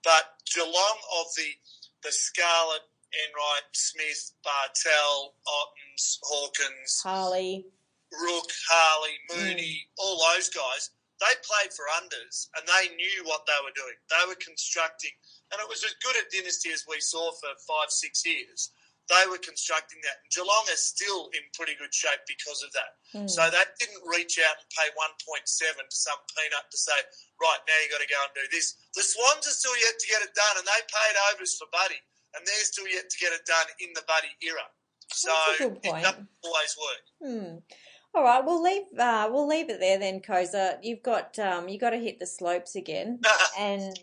But 0.00 0.40
Geelong 0.48 0.98
of 1.20 1.28
the 1.36 1.52
the 2.02 2.10
Scarlett 2.10 2.82
Enright, 3.12 3.68
Smith, 3.72 4.32
Bartel, 4.42 5.34
Ottens, 5.44 6.18
Hawkins, 6.24 7.00
Harley, 7.04 7.66
Rooke, 8.12 8.52
Harley, 8.68 9.16
Mooney, 9.32 9.84
mm. 9.84 10.00
all 10.00 10.20
those 10.32 10.48
guys, 10.48 10.90
they 11.20 11.32
played 11.46 11.72
for 11.72 11.86
unders 12.02 12.50
and 12.58 12.64
they 12.66 12.90
knew 12.96 13.22
what 13.24 13.46
they 13.46 13.56
were 13.62 13.74
doing. 13.76 13.96
They 14.10 14.24
were 14.26 14.38
constructing, 14.42 15.14
and 15.52 15.60
it 15.62 15.68
was 15.68 15.84
as 15.84 15.94
good 16.02 16.16
a 16.18 16.24
dynasty 16.32 16.72
as 16.72 16.88
we 16.88 16.98
saw 16.98 17.30
for 17.38 17.52
five, 17.68 17.94
six 17.94 18.24
years. 18.26 18.72
They 19.10 19.26
were 19.26 19.42
constructing 19.42 19.98
that. 20.06 20.22
And 20.22 20.30
Geelong 20.30 20.66
is 20.70 20.78
still 20.78 21.26
in 21.34 21.42
pretty 21.58 21.74
good 21.74 21.90
shape 21.90 22.22
because 22.24 22.62
of 22.62 22.70
that. 22.72 22.92
Mm. 23.12 23.28
So 23.28 23.42
that 23.44 23.74
didn't 23.82 23.98
reach 24.06 24.38
out 24.38 24.56
and 24.62 24.68
pay 24.72 24.88
1.7 24.94 25.42
to 25.42 25.90
some 25.90 26.22
peanut 26.32 26.70
to 26.70 26.78
say, 26.78 26.96
right, 27.42 27.60
now 27.66 27.76
you've 27.82 27.92
got 27.92 28.00
to 28.00 28.08
go 28.08 28.22
and 28.22 28.32
do 28.32 28.46
this. 28.54 28.78
The 28.94 29.02
Swans 29.02 29.44
are 29.50 29.58
still 29.58 29.74
yet 29.82 29.98
to 29.98 30.06
get 30.06 30.22
it 30.22 30.32
done, 30.38 30.54
and 30.54 30.64
they 30.64 30.80
paid 30.86 31.14
overs 31.34 31.58
for 31.58 31.66
Buddy 31.74 31.98
and 32.34 32.46
they're 32.46 32.64
still 32.64 32.88
yet 32.88 33.08
to 33.10 33.18
get 33.18 33.32
it 33.32 33.44
done 33.46 33.66
in 33.80 33.90
the 33.94 34.02
Buddy 34.06 34.28
era. 34.42 34.66
So 35.12 35.30
it 35.58 35.82
doesn't 35.82 36.28
always 36.42 36.76
work. 36.78 37.04
Hmm. 37.22 37.56
All 38.14 38.24
right, 38.24 38.44
we'll 38.44 38.62
leave. 38.62 38.82
Uh, 38.98 39.28
we'll 39.30 39.48
leave 39.48 39.70
it 39.70 39.80
there 39.80 39.98
then, 39.98 40.20
Koza. 40.20 40.76
You've 40.82 41.02
got 41.02 41.38
um, 41.38 41.68
you 41.68 41.78
got 41.78 41.90
to 41.90 41.98
hit 41.98 42.18
the 42.18 42.26
slopes 42.26 42.76
again, 42.76 43.20
and 43.58 43.96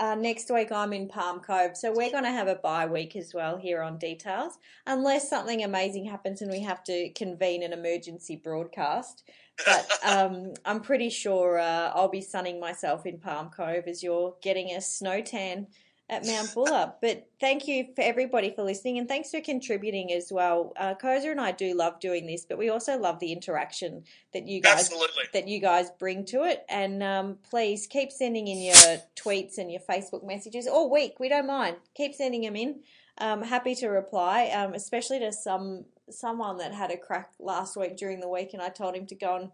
uh, 0.00 0.14
next 0.14 0.50
week 0.50 0.70
I'm 0.70 0.92
in 0.92 1.08
Palm 1.08 1.40
Cove, 1.40 1.76
so 1.76 1.92
we're 1.92 2.10
going 2.10 2.24
to 2.24 2.30
have 2.30 2.46
a 2.46 2.54
bye 2.54 2.86
week 2.86 3.16
as 3.16 3.34
well 3.34 3.56
here 3.56 3.82
on 3.82 3.98
Details, 3.98 4.52
unless 4.86 5.28
something 5.28 5.64
amazing 5.64 6.04
happens 6.04 6.40
and 6.40 6.50
we 6.50 6.60
have 6.60 6.84
to 6.84 7.10
convene 7.10 7.64
an 7.64 7.72
emergency 7.72 8.36
broadcast. 8.36 9.24
But 9.66 9.90
um, 10.04 10.52
I'm 10.64 10.80
pretty 10.80 11.10
sure 11.10 11.58
uh, 11.58 11.90
I'll 11.94 12.08
be 12.08 12.20
sunning 12.20 12.60
myself 12.60 13.06
in 13.06 13.18
Palm 13.18 13.50
Cove 13.50 13.88
as 13.88 14.02
you're 14.02 14.36
getting 14.40 14.70
a 14.70 14.80
snow 14.80 15.20
tan 15.20 15.66
at 16.10 16.26
Mount 16.26 16.54
Buller. 16.54 16.92
But 17.00 17.28
thank 17.38 17.68
you 17.68 17.88
for 17.94 18.02
everybody 18.02 18.50
for 18.54 18.62
listening 18.62 18.98
and 18.98 19.06
thanks 19.06 19.30
for 19.30 19.40
contributing 19.40 20.12
as 20.12 20.32
well. 20.32 20.72
Uh, 20.76 20.94
Koza 20.94 21.30
and 21.30 21.40
I 21.40 21.52
do 21.52 21.74
love 21.74 22.00
doing 22.00 22.26
this, 22.26 22.44
but 22.44 22.58
we 22.58 22.70
also 22.70 22.98
love 22.98 23.18
the 23.18 23.32
interaction 23.32 24.04
that 24.32 24.46
you 24.46 24.60
guys 24.60 24.80
Absolutely. 24.80 25.24
that 25.34 25.48
you 25.48 25.60
guys 25.60 25.90
bring 25.98 26.24
to 26.26 26.44
it. 26.44 26.64
And 26.68 27.02
um, 27.02 27.38
please 27.50 27.86
keep 27.86 28.10
sending 28.10 28.48
in 28.48 28.62
your 28.62 28.98
tweets 29.16 29.58
and 29.58 29.70
your 29.70 29.82
Facebook 29.82 30.24
messages 30.24 30.66
all 30.66 30.90
week. 30.90 31.20
We 31.20 31.28
don't 31.28 31.46
mind. 31.46 31.76
Keep 31.94 32.14
sending 32.14 32.42
them 32.42 32.56
in. 32.56 32.80
Um, 33.18 33.42
happy 33.42 33.74
to 33.76 33.88
reply, 33.88 34.46
um, 34.54 34.74
especially 34.74 35.18
to 35.20 35.32
some 35.32 35.84
someone 36.10 36.56
that 36.58 36.72
had 36.72 36.90
a 36.90 36.96
crack 36.96 37.32
last 37.38 37.76
week 37.76 37.96
during 37.96 38.20
the 38.20 38.28
week, 38.28 38.54
and 38.54 38.62
I 38.62 38.68
told 38.68 38.94
him 38.94 39.06
to 39.06 39.14
go 39.14 39.36
and 39.36 39.50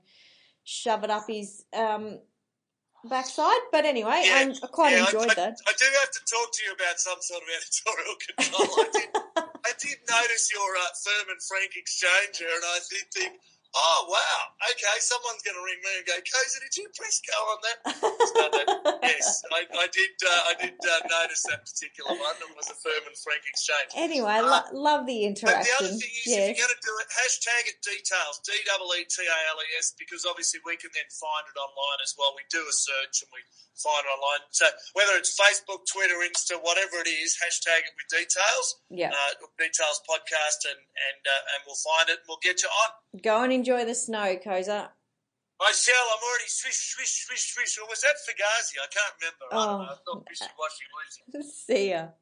shove 0.64 1.02
it 1.02 1.10
up 1.10 1.24
his 1.28 1.64
um, 1.76 2.18
backside. 3.08 3.62
But 3.72 3.84
anyway, 3.84 4.22
Yeah, 4.26 4.48
I'm, 4.48 4.54
quite 4.70 4.92
yeah, 4.92 5.06
enjoyed 5.06 5.30
I, 5.30 5.34
that. 5.34 5.56
I, 5.66 5.70
I 5.70 5.74
do 5.78 5.86
have 6.00 6.10
to 6.10 6.22
talk 6.24 6.48
to 6.52 6.60
you 6.64 6.72
about 6.72 6.98
some 6.98 7.18
sort 7.20 7.42
of 7.42 7.48
editorial 7.52 8.16
control. 8.24 8.68
I 8.80 8.88
did, 8.92 9.08
I 9.36 9.72
did 9.78 9.98
notice 10.08 10.50
your 10.52 10.70
uh, 10.76 10.90
Thurman 10.96 11.40
Frank 11.46 11.72
exchange 11.76 12.38
here, 12.38 12.52
and 12.52 12.64
I 12.64 12.78
did 12.90 13.06
think, 13.12 13.32
oh 13.74 14.00
wow, 14.08 14.38
okay, 14.70 14.96
someone's 15.02 15.42
going 15.42 15.58
to 15.58 15.64
ring 15.66 15.80
me 15.82 15.92
and 15.98 16.06
go, 16.06 16.14
Koza, 16.22 16.58
did 16.62 16.74
you 16.78 16.86
press 16.94 17.18
go 17.26 17.36
on 17.50 17.58
that? 17.66 17.78
That 17.84 18.98
yes, 19.02 19.42
I, 19.50 19.66
I 19.66 19.86
did. 19.90 20.14
Uh, 20.22 20.50
I 20.50 20.54
did 20.62 20.76
uh, 20.78 21.02
notice 21.10 21.42
that 21.50 21.66
particular 21.66 22.14
one. 22.14 22.36
It 22.38 22.54
was 22.54 22.70
a 22.70 22.76
Thurman 22.78 23.14
Frank 23.22 23.42
exchange. 23.46 23.90
Anyway, 23.98 24.38
Uh, 24.40 24.46
lo- 24.46 24.70
love 24.74 25.06
the 25.06 25.24
interaction. 25.26 25.58
But 25.58 25.66
the 25.66 25.74
other 25.82 25.92
thing 25.98 26.14
is, 26.22 26.30
if 26.30 26.54
you're 26.54 26.60
going 26.64 26.74
to 26.74 26.82
do 26.86 26.94
it, 27.02 27.08
hashtag 27.10 27.62
it 27.74 27.78
Deetales, 27.82 28.38
D 28.46 28.54
E 28.54 28.62
E 28.62 29.02
T 29.10 29.16
A 29.26 29.38
L 29.54 29.58
E 29.58 29.68
S, 29.78 29.92
because 29.98 30.22
obviously 30.24 30.60
we 30.64 30.76
can 30.78 30.90
then 30.94 31.08
find 31.10 31.44
it 31.50 31.56
online 31.58 32.00
as 32.02 32.14
well. 32.18 32.32
We 32.38 32.46
do 32.50 32.62
a 32.62 32.74
search 32.74 33.26
and 33.26 33.30
we 33.34 33.42
find 33.74 34.06
it 34.06 34.10
online. 34.14 34.42
So 34.54 34.66
whether 34.94 35.18
it's 35.18 35.34
Facebook, 35.34 35.82
Twitter, 35.90 36.14
Insta, 36.22 36.62
whatever 36.62 37.02
it 37.02 37.10
is, 37.10 37.34
hashtag 37.42 37.82
it 37.90 37.94
with 37.98 38.06
Deetales, 38.12 38.68
Yeah. 38.90 39.10
uh, 39.10 39.32
Deetales 39.58 39.98
podcast, 40.06 40.62
and 40.70 40.78
and 40.78 41.20
uh, 41.26 41.50
and 41.54 41.60
we'll 41.66 41.78
find 41.82 42.06
it 42.08 42.22
and 42.22 42.26
we'll 42.30 42.42
get 42.42 42.62
you 42.62 42.70
on. 42.70 42.90
Go 43.22 43.42
and 43.42 43.52
enjoy 43.64 43.84
the 43.86 43.94
snow, 43.94 44.36
Koza. 44.44 44.88
I 45.62 45.72
shall. 45.72 45.94
I'm 46.12 46.22
already 46.28 46.48
swish, 46.48 46.92
swish, 46.94 47.24
swish, 47.24 47.54
swish. 47.54 47.78
Or 47.78 47.88
was 47.88 48.02
that 48.02 48.16
Fugazi? 48.28 48.76
I 48.76 48.88
can't 48.92 49.14
remember. 49.20 49.44
I 49.50 49.54
don't 49.56 49.88
Oh. 50.06 50.14
know. 50.14 50.24
Wishy 50.28 50.44
washy, 51.32 51.48
See 51.50 51.90
ya. 51.90 52.08